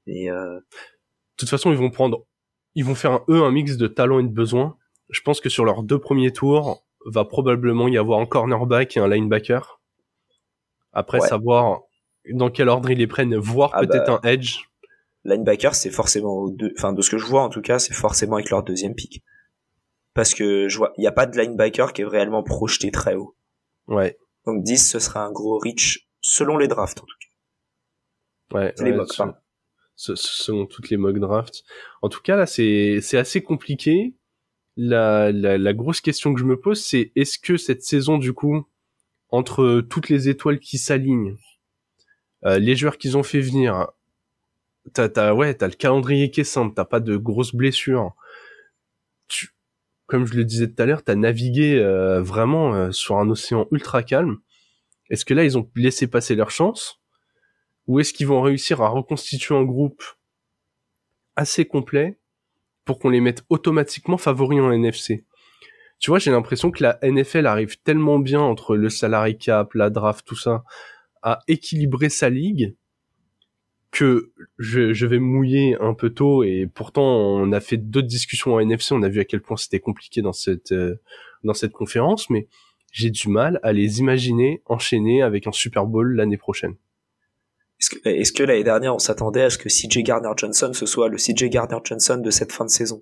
Et 0.08 0.32
euh... 0.32 0.60
de 1.46 1.50
toute 1.50 1.58
façon, 1.58 1.72
ils 1.72 1.78
vont 1.78 1.90
prendre, 1.90 2.26
ils 2.76 2.86
vont 2.86 2.96
faire 2.96 3.12
un 3.12 3.24
E, 3.30 3.44
un 3.44 3.52
mix 3.52 3.78
de 3.78 3.88
talent 3.88 4.20
et 4.20 4.24
de 4.24 4.30
besoin. 4.30 4.78
Je 5.10 5.22
pense 5.22 5.42
que 5.42 5.50
sur 5.50 5.66
leurs 5.66 5.84
deux 5.84 6.00
premiers 6.00 6.32
tours, 6.32 6.84
va 7.06 7.26
probablement 7.26 7.88
y 7.88 7.98
avoir 7.98 8.20
un 8.20 8.26
cornerback 8.26 8.98
et 8.98 9.00
un 9.00 9.08
linebacker. 9.08 9.82
Après, 10.94 11.20
savoir 11.22 11.82
dans 12.30 12.50
quel 12.50 12.70
ordre 12.70 12.90
ils 12.92 12.98
les 12.98 13.08
prennent, 13.08 13.36
voire 13.36 13.72
ah 13.74 13.82
peut-être 13.82 14.08
bah, 14.08 14.20
un 14.24 14.28
edge. 14.28 14.60
Linebacker, 15.24 15.76
c'est 15.76 15.92
forcément, 15.92 16.48
deux, 16.50 16.74
enfin 16.78 16.94
de 16.94 17.02
ce 17.02 17.10
que 17.10 17.18
je 17.18 17.26
vois 17.26 17.44
en 17.44 17.50
tout 17.50 17.62
cas, 17.62 17.80
c'est 17.80 17.94
forcément 17.94 18.36
avec 18.36 18.50
leur 18.50 18.64
deuxième 18.64 18.96
pick. 18.96 19.24
Parce 20.14 20.34
que 20.34 20.68
je 20.68 20.78
vois, 20.78 20.92
il 20.98 21.02
n'y 21.02 21.08
a 21.08 21.12
pas 21.12 21.26
de 21.26 21.38
linebacker 21.40 21.94
qui 21.94 22.02
est 22.02 22.06
réellement 22.06 22.44
projeté 22.44 22.92
très 22.92 23.16
haut. 23.16 23.36
Ouais. 23.88 24.18
Donc 24.46 24.64
10, 24.64 24.92
ce 24.92 25.00
sera 25.00 25.24
un 25.24 25.32
gros 25.32 25.60
reach 25.60 26.08
selon 26.22 26.58
les 26.58 26.68
drafts 26.68 27.00
en 27.00 27.06
tout 27.06 27.16
cas. 27.20 28.58
Ouais. 28.58 28.74
les 28.80 28.92
selon 30.16 30.66
toutes 30.66 30.90
les 30.90 30.98
mock 30.98 31.20
drafts. 31.20 31.64
En 32.02 32.10
tout 32.10 32.22
cas 32.22 32.36
là, 32.36 32.46
c'est 32.46 33.18
assez 33.18 33.42
compliqué 33.42 34.16
la, 34.78 35.32
la, 35.32 35.74
grosse 35.74 36.02
question 36.02 36.34
que 36.34 36.40
je 36.40 36.46
me 36.46 36.60
pose, 36.60 36.82
c'est 36.82 37.12
est-ce 37.16 37.38
que 37.38 37.58
cette 37.58 37.84
saison, 37.84 38.18
du 38.18 38.34
coup, 38.34 38.66
entre 39.30 39.82
toutes 39.82 40.10
les 40.10 40.30
étoiles 40.30 40.60
qui 40.60 40.78
s'alignent, 40.78 41.38
euh, 42.46 42.60
les 42.60 42.76
joueurs 42.76 42.98
qu'ils 42.98 43.18
ont 43.18 43.24
fait 43.24 43.42
venir, 43.42 43.88
t'as, 44.94 45.10
t'as, 45.10 45.34
ouais, 45.34 45.54
t'as 45.54 45.68
le 45.68 45.74
calendrier 45.74 46.32
qui 46.32 46.42
est 46.42 46.46
simple, 46.46 46.74
t'as 46.76 46.86
pas 46.86 47.00
de 47.00 47.18
grosses 47.18 47.56
blessures. 47.56 48.14
Comme 50.08 50.26
je 50.26 50.36
le 50.36 50.44
disais 50.44 50.70
tout 50.70 50.82
à 50.82 50.86
l'heure, 50.86 51.04
t'as 51.04 51.16
navigué 51.16 51.80
euh, 51.80 52.22
vraiment 52.22 52.74
euh, 52.74 52.92
sur 52.92 53.18
un 53.18 53.30
océan 53.30 53.68
ultra 53.72 54.04
calme. 54.04 54.40
Est-ce 55.10 55.26
que 55.26 55.34
là, 55.34 55.44
ils 55.44 55.58
ont 55.58 55.70
laissé 55.76 56.08
passer 56.08 56.36
leur 56.36 56.52
chance? 56.52 57.01
Ou 57.88 58.00
est-ce 58.00 58.14
qu'ils 58.14 58.28
vont 58.28 58.42
réussir 58.42 58.82
à 58.82 58.90
reconstituer 58.90 59.56
un 59.56 59.64
groupe 59.64 60.04
assez 61.36 61.66
complet 61.66 62.18
pour 62.86 63.00
qu'on 63.00 63.10
les 63.10 63.22
mette 63.22 63.44
automatiquement 63.50 64.18
favoris 64.18 64.60
en 64.60 64.72
NFC. 64.72 65.26
Tu 66.00 66.10
vois, 66.10 66.20
j'ai 66.20 66.32
l'impression 66.32 66.72
que 66.72 66.84
la 66.84 66.98
NFL 67.04 67.46
arrive 67.46 67.80
tellement 67.82 68.20
bien 68.20 68.42
entre 68.42 68.76
le 68.76 68.90
salary 68.90 69.38
cap, 69.38 69.74
la 69.76 69.90
draft, 69.90 70.26
tout 70.26 70.36
ça, 70.36 70.64
à 71.22 71.40
équilibrer 71.48 72.10
sa 72.10 72.30
ligue, 72.30 72.76
que 73.92 74.32
je, 74.58 75.06
vais 75.06 75.20
mouiller 75.20 75.76
un 75.80 75.94
peu 75.94 76.10
tôt 76.10 76.44
et 76.44 76.66
pourtant 76.74 77.04
on 77.04 77.52
a 77.52 77.60
fait 77.60 77.78
d'autres 77.78 78.08
discussions 78.08 78.56
en 78.56 78.60
NFC, 78.60 78.94
on 78.94 79.04
a 79.04 79.10
vu 79.10 79.20
à 79.20 79.26
quel 79.26 79.42
point 79.42 79.58
c'était 79.58 79.82
compliqué 79.82 80.22
dans 80.22 80.32
cette 80.32 80.72
euh, 80.72 80.96
dans 81.44 81.54
cette 81.54 81.74
conférence, 81.74 82.30
mais 82.30 82.48
j'ai 82.94 83.10
du 83.10 83.28
mal 83.28 83.60
à 83.64 83.74
les 83.74 84.00
imaginer 84.00 84.64
enchaîner 84.66 85.22
avec 85.22 85.46
un 85.46 85.52
Super 85.52 85.86
Bowl 85.86 86.16
l'année 86.16 86.38
prochaine. 86.38 86.76
Est-ce 88.06 88.32
que, 88.32 88.44
l'année 88.44 88.64
dernière 88.64 88.96
on 88.96 89.00
s'attendait 89.00 89.44
à 89.44 89.50
ce 89.50 89.58
que 89.58 89.70
CJ 89.70 90.04
Gardner 90.04 90.30
Johnson 90.38 90.72
ce 90.74 90.86
soit 90.86 91.10
le 91.10 91.18
CJ 91.18 91.50
Gardner 91.50 91.78
Johnson 91.84 92.18
de 92.24 92.30
cette 92.30 92.52
fin 92.52 92.66
de 92.66 92.70
saison? 92.70 93.02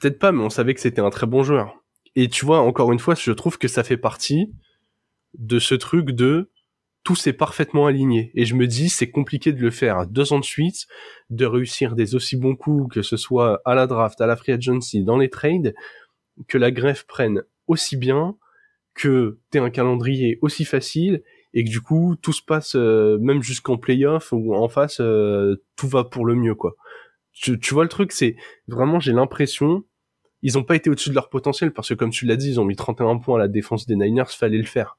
Peut-être 0.00 0.18
pas, 0.18 0.32
mais 0.32 0.42
on 0.42 0.50
savait 0.50 0.74
que 0.74 0.80
c'était 0.80 1.00
un 1.00 1.10
très 1.10 1.26
bon 1.26 1.42
joueur. 1.42 1.82
Et 2.14 2.28
tu 2.28 2.46
vois, 2.46 2.60
encore 2.60 2.92
une 2.92 2.98
fois, 2.98 3.14
je 3.14 3.32
trouve 3.32 3.58
que 3.58 3.68
ça 3.68 3.84
fait 3.84 3.96
partie 3.96 4.52
de 5.38 5.58
ce 5.58 5.74
truc 5.74 6.12
de 6.12 6.50
tout 7.04 7.14
s'est 7.14 7.32
parfaitement 7.32 7.86
aligné. 7.86 8.32
Et 8.34 8.46
je 8.46 8.54
me 8.54 8.66
dis, 8.66 8.88
c'est 8.88 9.10
compliqué 9.10 9.52
de 9.52 9.60
le 9.60 9.70
faire 9.70 10.06
deux 10.06 10.32
ans 10.32 10.40
de 10.40 10.44
suite, 10.44 10.86
de 11.30 11.46
réussir 11.46 11.94
des 11.94 12.14
aussi 12.16 12.36
bons 12.36 12.56
coups, 12.56 12.92
que 12.92 13.02
ce 13.02 13.16
soit 13.16 13.60
à 13.64 13.74
la 13.74 13.86
draft, 13.86 14.20
à 14.20 14.26
la 14.26 14.34
free 14.34 14.52
agency, 14.52 15.04
dans 15.04 15.16
les 15.16 15.30
trades, 15.30 15.74
que 16.48 16.58
la 16.58 16.72
greffe 16.72 17.06
prenne 17.06 17.42
aussi 17.68 17.96
bien, 17.96 18.36
que 18.94 19.38
t'aies 19.50 19.60
un 19.60 19.70
calendrier 19.70 20.38
aussi 20.42 20.64
facile, 20.64 21.22
et 21.56 21.64
que 21.64 21.70
du 21.70 21.80
coup, 21.80 22.16
tout 22.20 22.34
se 22.34 22.42
passe, 22.42 22.76
euh, 22.76 23.16
même 23.18 23.42
jusqu'en 23.42 23.78
playoff, 23.78 24.30
ou 24.30 24.54
en 24.54 24.68
face, 24.68 25.00
euh, 25.00 25.56
tout 25.74 25.88
va 25.88 26.04
pour 26.04 26.26
le 26.26 26.34
mieux, 26.34 26.54
quoi. 26.54 26.76
Tu, 27.32 27.58
vois 27.72 27.82
le 27.82 27.88
truc, 27.88 28.12
c'est 28.12 28.36
vraiment, 28.68 29.00
j'ai 29.00 29.12
l'impression, 29.12 29.82
ils 30.42 30.58
ont 30.58 30.64
pas 30.64 30.76
été 30.76 30.90
au-dessus 30.90 31.08
de 31.08 31.14
leur 31.14 31.30
potentiel, 31.30 31.72
parce 31.72 31.88
que 31.88 31.94
comme 31.94 32.10
tu 32.10 32.26
l'as 32.26 32.36
dit, 32.36 32.50
ils 32.50 32.60
ont 32.60 32.66
mis 32.66 32.76
31 32.76 33.16
points 33.16 33.36
à 33.36 33.38
la 33.38 33.48
défense 33.48 33.86
des 33.86 33.96
Niners, 33.96 34.28
fallait 34.28 34.58
le 34.58 34.64
faire 34.64 34.98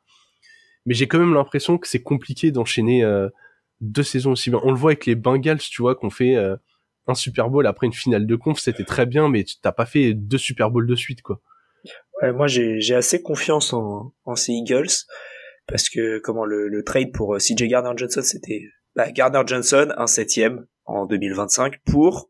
mais 0.87 0.93
j'ai 0.93 1.05
quand 1.05 1.19
même 1.19 1.33
l'impression 1.33 1.77
que 1.77 1.85
c'est 1.85 2.01
compliqué 2.01 2.49
d'enchaîner 2.49 3.03
euh, 3.03 3.27
deux 3.81 4.03
saisons 4.03 4.31
aussi 4.31 4.49
bien. 4.49 4.61
On 4.63 4.71
le 4.71 4.77
voit 4.77 4.91
avec 4.91 5.05
les 5.05 5.15
Bengals, 5.15 5.59
tu 5.59 5.81
vois, 5.81 5.95
qu'on 5.95 6.09
fait 6.09 6.37
un 7.07 7.13
Super 7.13 7.49
Bowl 7.49 7.67
après 7.67 7.87
une 7.87 7.93
finale 7.93 8.25
de 8.25 8.35
conf, 8.37 8.57
c'était 8.57 8.85
très 8.85 9.05
bien, 9.05 9.27
mais 9.27 9.43
tu 9.43 9.55
t'as 9.61 9.73
pas 9.73 9.85
fait 9.85 10.13
deux 10.13 10.37
Super 10.37 10.71
Bowls 10.71 10.87
de 10.87 10.95
suite, 10.95 11.21
quoi. 11.21 11.41
Ouais, 12.21 12.31
moi 12.31 12.47
j'ai 12.47 12.95
assez 12.95 13.21
confiance 13.21 13.73
en 13.73 14.13
ces 14.35 14.53
Eagles 14.53 14.87
parce 15.67 15.89
que 15.89 16.19
comment 16.19 16.45
le, 16.45 16.67
le 16.67 16.83
trade 16.83 17.11
pour 17.11 17.35
euh, 17.35 17.39
CJ 17.39 17.63
Gardner 17.63 17.91
Johnson, 17.95 18.21
c'était 18.23 18.63
bah, 18.95 19.11
Gardner 19.11 19.41
Johnson 19.45 19.93
un 19.97 20.07
septième 20.07 20.65
en 20.85 21.05
2025 21.05 21.79
pour 21.85 22.29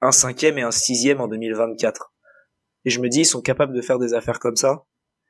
un 0.00 0.12
cinquième 0.12 0.58
et 0.58 0.62
un 0.62 0.70
sixième 0.70 1.20
en 1.20 1.28
2024. 1.28 2.12
Et 2.84 2.90
je 2.90 3.00
me 3.00 3.08
dis, 3.08 3.20
ils 3.20 3.26
sont 3.26 3.42
capables 3.42 3.74
de 3.74 3.80
faire 3.80 3.98
des 3.98 4.14
affaires 4.14 4.38
comme 4.38 4.56
ça. 4.56 4.84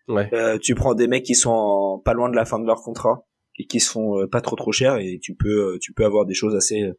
Ouais. 0.09 0.29
Euh, 0.33 0.59
tu 0.59 0.75
prends 0.75 0.95
des 0.95 1.07
mecs 1.07 1.25
qui 1.25 1.35
sont 1.35 2.01
pas 2.05 2.15
loin 2.15 2.31
de 2.31 2.37
la 2.37 2.45
fin 2.45 2.59
de 2.59 2.67
leur 2.67 2.83
contrat 2.83 3.27
et 3.57 3.67
qui 3.67 3.81
se 3.81 3.91
font 3.91 4.21
euh, 4.21 4.27
pas 4.27 4.41
trop 4.41 4.57
trop 4.57 4.73
cher 4.73 4.97
et 4.97 5.19
tu 5.23 5.35
peux 5.35 5.75
euh, 5.75 5.79
tu 5.81 5.93
peux 5.93 6.05
avoir 6.05 6.25
des 6.25 6.35
choses 6.35 6.57
assez 6.57 6.91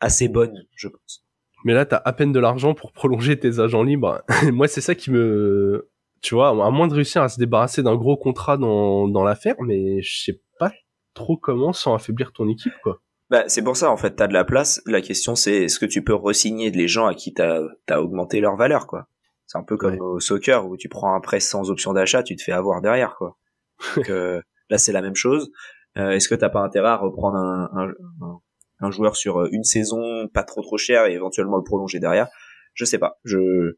assez 0.00 0.28
bonnes, 0.28 0.66
je 0.74 0.88
pense. 0.88 1.26
Mais 1.64 1.74
là, 1.74 1.84
t'as 1.84 2.00
à 2.04 2.12
peine 2.12 2.32
de 2.32 2.38
l'argent 2.38 2.74
pour 2.74 2.92
prolonger 2.92 3.38
tes 3.38 3.58
agents 3.58 3.82
libres. 3.82 4.22
Moi, 4.52 4.68
c'est 4.68 4.80
ça 4.80 4.94
qui 4.94 5.10
me, 5.10 5.90
tu 6.20 6.34
vois, 6.34 6.48
à 6.48 6.70
moins 6.70 6.88
de 6.88 6.94
réussir 6.94 7.22
à 7.22 7.28
se 7.28 7.38
débarrasser 7.38 7.82
d'un 7.82 7.96
gros 7.96 8.16
contrat 8.16 8.56
dans, 8.56 9.08
dans 9.08 9.24
l'affaire, 9.24 9.56
mais 9.60 10.02
je 10.02 10.22
sais 10.24 10.40
pas 10.58 10.72
trop 11.14 11.36
comment 11.36 11.72
sans 11.72 11.94
affaiblir 11.94 12.32
ton 12.32 12.48
équipe, 12.48 12.74
quoi. 12.82 13.00
Bah, 13.30 13.44
c'est 13.46 13.62
pour 13.62 13.76
ça, 13.76 13.90
en 13.90 13.96
fait, 13.96 14.16
t'as 14.16 14.26
de 14.26 14.32
la 14.32 14.44
place. 14.44 14.80
La 14.86 15.02
question, 15.02 15.34
c'est 15.34 15.64
est-ce 15.64 15.78
que 15.78 15.86
tu 15.86 16.02
peux 16.02 16.14
resigner 16.14 16.70
les 16.70 16.88
gens 16.88 17.06
à 17.06 17.14
qui 17.14 17.34
t'as 17.34 17.60
as 17.88 18.00
augmenté 18.00 18.40
leur 18.40 18.56
valeur, 18.56 18.86
quoi. 18.86 19.06
C'est 19.46 19.58
un 19.58 19.62
peu 19.62 19.76
comme 19.76 19.98
au 20.00 20.20
soccer 20.20 20.66
où 20.66 20.76
tu 20.76 20.88
prends 20.88 21.14
un 21.14 21.20
prêt 21.20 21.40
sans 21.40 21.70
option 21.70 21.92
d'achat, 21.92 22.22
tu 22.22 22.36
te 22.36 22.42
fais 22.42 22.52
avoir 22.52 22.80
derrière, 22.80 23.16
quoi. 23.16 23.38
Donc 23.96 24.10
euh, 24.10 24.40
là, 24.70 24.78
c'est 24.78 24.92
la 24.92 25.02
même 25.02 25.14
chose. 25.14 25.50
Euh, 25.96 26.10
Est-ce 26.10 26.28
que 26.28 26.34
t'as 26.34 26.48
pas 26.48 26.60
intérêt 26.60 26.88
à 26.88 26.96
reprendre 26.96 27.36
un, 27.36 27.70
un, 27.74 28.40
un, 28.80 28.90
joueur 28.90 29.16
sur 29.16 29.44
une 29.52 29.64
saison 29.64 30.28
pas 30.32 30.42
trop 30.42 30.62
trop 30.62 30.76
cher 30.76 31.06
et 31.06 31.14
éventuellement 31.14 31.56
le 31.56 31.64
prolonger 31.64 31.98
derrière? 31.98 32.28
Je 32.74 32.84
sais 32.84 32.98
pas. 32.98 33.18
Je 33.24 33.74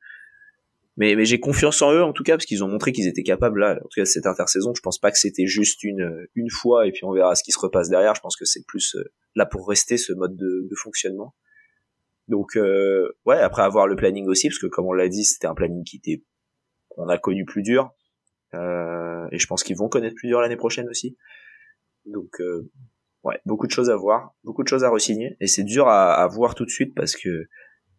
mais, 0.96 1.14
mais 1.14 1.24
j'ai 1.24 1.40
confiance 1.40 1.80
en 1.82 1.92
eux 1.92 2.02
en 2.02 2.12
tout 2.12 2.24
cas 2.24 2.34
parce 2.34 2.46
qu'ils 2.46 2.64
ont 2.64 2.68
montré 2.68 2.92
qu'ils 2.92 3.06
étaient 3.06 3.22
capables 3.22 3.60
là. 3.60 3.76
En 3.76 3.88
tout 3.88 4.00
cas 4.00 4.04
cette 4.04 4.26
intersaison, 4.26 4.72
je 4.74 4.82
pense 4.82 4.98
pas 4.98 5.10
que 5.10 5.18
c'était 5.18 5.46
juste 5.46 5.82
une 5.84 6.26
une 6.34 6.50
fois 6.50 6.86
et 6.86 6.92
puis 6.92 7.04
on 7.04 7.12
verra 7.12 7.34
ce 7.34 7.42
qui 7.42 7.52
se 7.52 7.58
repasse 7.58 7.88
derrière. 7.88 8.14
Je 8.14 8.20
pense 8.20 8.36
que 8.36 8.44
c'est 8.44 8.64
plus 8.66 8.96
euh, 8.96 9.04
là 9.34 9.46
pour 9.46 9.68
rester 9.68 9.96
ce 9.96 10.12
mode 10.12 10.36
de, 10.36 10.68
de 10.68 10.74
fonctionnement. 10.76 11.34
Donc 12.30 12.56
euh, 12.56 13.10
ouais, 13.26 13.38
après 13.38 13.62
avoir 13.62 13.88
le 13.88 13.96
planning 13.96 14.26
aussi, 14.28 14.48
parce 14.48 14.60
que 14.60 14.68
comme 14.68 14.86
on 14.86 14.92
l'a 14.92 15.08
dit, 15.08 15.24
c'était 15.24 15.48
un 15.48 15.54
planning 15.54 15.82
qui 15.82 15.96
était, 15.96 16.22
on 16.96 17.08
a 17.08 17.18
connu 17.18 17.44
plus 17.44 17.62
dur, 17.62 17.92
euh, 18.54 19.26
et 19.32 19.38
je 19.38 19.46
pense 19.48 19.64
qu'ils 19.64 19.76
vont 19.76 19.88
connaître 19.88 20.14
plus 20.14 20.28
dur 20.28 20.40
l'année 20.40 20.56
prochaine 20.56 20.88
aussi. 20.88 21.16
Donc 22.06 22.40
euh, 22.40 22.70
ouais, 23.24 23.40
beaucoup 23.46 23.66
de 23.66 23.72
choses 23.72 23.90
à 23.90 23.96
voir, 23.96 24.34
beaucoup 24.44 24.62
de 24.62 24.68
choses 24.68 24.84
à 24.84 24.90
resigner, 24.90 25.36
et 25.40 25.48
c'est 25.48 25.64
dur 25.64 25.88
à, 25.88 26.14
à, 26.14 26.28
voir 26.28 26.54
tout 26.54 26.64
de 26.64 26.70
suite 26.70 26.94
parce 26.94 27.16
que 27.16 27.48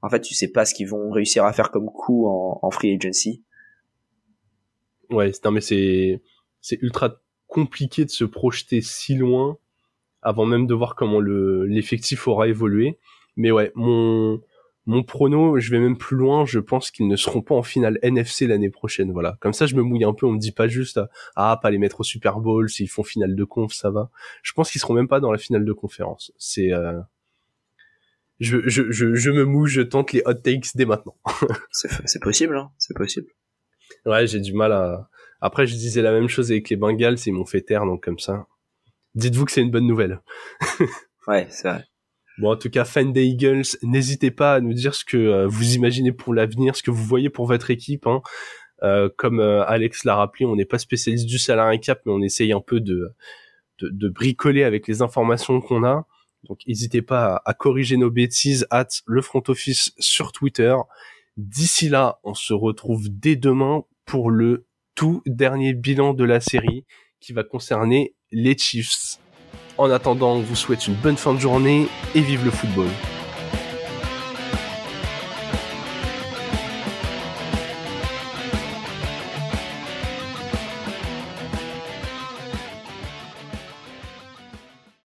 en 0.02 0.10
fait, 0.10 0.22
tu 0.22 0.34
sais 0.34 0.48
pas 0.48 0.66
ce 0.66 0.74
qu'ils 0.74 0.88
vont 0.88 1.12
réussir 1.12 1.46
à 1.46 1.54
faire 1.54 1.72
comme 1.72 1.88
coup 1.88 2.28
en, 2.28 2.72
free 2.72 2.96
agency. 2.96 3.44
Ouais, 5.10 5.32
non 5.44 5.52
mais 5.52 5.62
c'est 5.62 6.22
c'est 6.62 6.82
ultra 6.82 7.22
compliqué 7.48 8.06
de 8.06 8.10
se 8.10 8.24
projeter 8.24 8.82
si 8.82 9.16
loin 9.16 9.58
avant 10.22 10.46
même 10.46 10.68
de 10.68 10.74
voir 10.74 10.96
comment 10.96 11.20
le 11.20 11.66
l'effectif 11.66 12.28
aura 12.28 12.48
évolué. 12.48 12.98
Mais 13.36 13.52
ouais, 13.52 13.72
mon 13.76 14.42
mon 14.88 15.04
prono, 15.04 15.60
je 15.60 15.70
vais 15.70 15.80
même 15.80 15.98
plus 15.98 16.18
loin, 16.18 16.46
je 16.46 16.60
pense 16.60 16.90
qu'ils 16.90 17.08
ne 17.08 17.16
seront 17.16 17.42
pas 17.42 17.54
en 17.54 17.62
finale 17.62 18.00
NFC 18.02 18.48
l'année 18.48 18.72
prochaine, 18.72 19.12
voilà. 19.12 19.38
Comme 19.40 19.54
ça, 19.54 19.68
je 19.68 19.76
me 19.76 19.84
mouille 19.84 20.04
un 20.04 20.14
peu, 20.14 20.26
on 20.26 20.32
me 20.32 20.40
dit 20.40 20.52
pas 20.52 20.68
juste, 20.68 21.00
ah, 21.36 21.60
pas 21.62 21.70
les 21.70 21.78
mettre 21.78 22.00
au 22.00 22.04
Super 22.04 22.40
Bowl, 22.40 22.68
s'ils 22.70 22.90
font 22.90 23.04
finale 23.04 23.36
de 23.36 23.44
conf, 23.44 23.74
ça 23.74 23.92
va. 23.92 24.10
Je 24.42 24.54
pense 24.54 24.72
qu'ils 24.72 24.82
seront 24.82 24.96
même 24.96 25.08
pas 25.08 25.20
dans 25.20 25.32
la 25.32 25.38
finale 25.38 25.66
de 25.66 25.74
conférence. 25.74 26.34
C'est, 26.38 26.74
euh... 26.74 27.00
je, 28.42 28.58
je, 28.66 28.92
je, 28.92 29.16
je, 29.16 29.32
me 29.32 29.46
mouille, 29.46 29.70
je 29.70 29.82
tente 29.82 30.12
les 30.12 30.22
hot 30.26 30.34
takes 30.34 30.76
dès 30.76 30.86
maintenant. 30.86 31.16
c'est 31.72 32.22
possible, 32.22 32.58
hein, 32.58 32.72
c'est 32.78 32.96
possible. 32.98 33.28
Ouais, 34.06 34.28
j'ai 34.28 34.40
du 34.40 34.54
mal 34.54 34.74
à, 34.74 35.10
après, 35.42 35.66
je 35.66 35.74
disais 35.74 36.04
la 36.04 36.12
même 36.12 36.30
chose 36.30 36.52
avec 36.52 36.70
les 36.70 36.76
Bengals, 36.76 37.18
ils 37.26 37.34
m'ont 37.34 37.46
fait 37.46 37.62
taire, 37.62 37.86
donc 37.86 38.04
comme 38.04 38.20
ça. 38.20 38.46
Dites-vous 39.16 39.46
que 39.46 39.52
c'est 39.52 39.62
une 39.62 39.72
bonne 39.72 39.88
nouvelle. 39.88 40.22
ouais, 41.28 41.48
c'est 41.50 41.68
vrai. 41.68 41.86
Bon, 42.38 42.52
en 42.52 42.56
tout 42.56 42.70
cas, 42.70 42.86
fan 42.86 43.12
des 43.12 43.26
Eagles, 43.26 43.64
n'hésitez 43.82 44.32
pas 44.32 44.56
à 44.56 44.60
nous 44.62 44.74
dire 44.74 44.94
ce 44.94 45.04
que 45.04 45.18
euh, 45.18 45.48
vous 45.48 45.74
imaginez 45.74 46.12
pour 46.12 46.34
l'avenir, 46.34 46.76
ce 46.76 46.84
que 46.84 46.92
vous 46.92 47.04
voyez 47.04 47.30
pour 47.30 47.48
votre 47.48 47.72
équipe. 47.72 48.06
Hein. 48.08 48.22
Euh, 48.84 49.10
comme 49.18 49.40
euh, 49.40 49.66
Alex 49.66 50.06
l'a 50.06 50.16
rappelé, 50.16 50.46
on 50.46 50.56
n'est 50.56 50.66
pas 50.66 50.78
spécialiste 50.78 51.26
du 51.26 51.40
salarié 51.40 51.80
cap, 51.80 52.02
mais 52.06 52.12
on 52.12 52.22
essaye 52.22 52.54
un 52.54 52.62
peu 52.62 52.80
de, 52.80 53.12
de, 53.80 53.90
de 53.90 54.10
bricoler 54.10 54.64
avec 54.64 54.88
les 54.88 55.02
informations 55.02 55.60
qu'on 55.60 55.84
a. 55.84 56.06
Donc, 56.48 56.62
n'hésitez 56.68 57.02
pas 57.02 57.42
à, 57.46 57.54
corriger 57.54 57.98
nos 57.98 58.10
bêtises 58.10 58.66
at 58.72 58.88
le 59.06 59.22
front 59.22 59.44
office 59.48 59.94
sur 60.00 60.32
Twitter. 60.32 60.76
D'ici 61.38 61.90
là, 61.90 62.20
on 62.24 62.34
se 62.34 62.54
retrouve 62.54 63.08
dès 63.10 63.36
demain 63.36 63.84
pour 64.06 64.32
le 64.32 64.68
tout 64.96 65.22
dernier 65.26 65.74
bilan 65.74 66.14
de 66.14 66.24
la 66.24 66.40
série 66.40 66.86
qui 67.20 67.34
va 67.34 67.44
concerner 67.44 68.16
les 68.32 68.58
Chiefs. 68.58 69.20
En 69.78 69.90
attendant, 69.90 70.36
on 70.36 70.42
vous 70.42 70.56
souhaite 70.56 70.88
une 70.88 70.96
bonne 70.96 71.18
fin 71.18 71.34
de 71.34 71.40
journée 71.40 71.88
et 72.16 72.22
vive 72.22 72.44
le 72.44 72.52
football. 72.52 72.88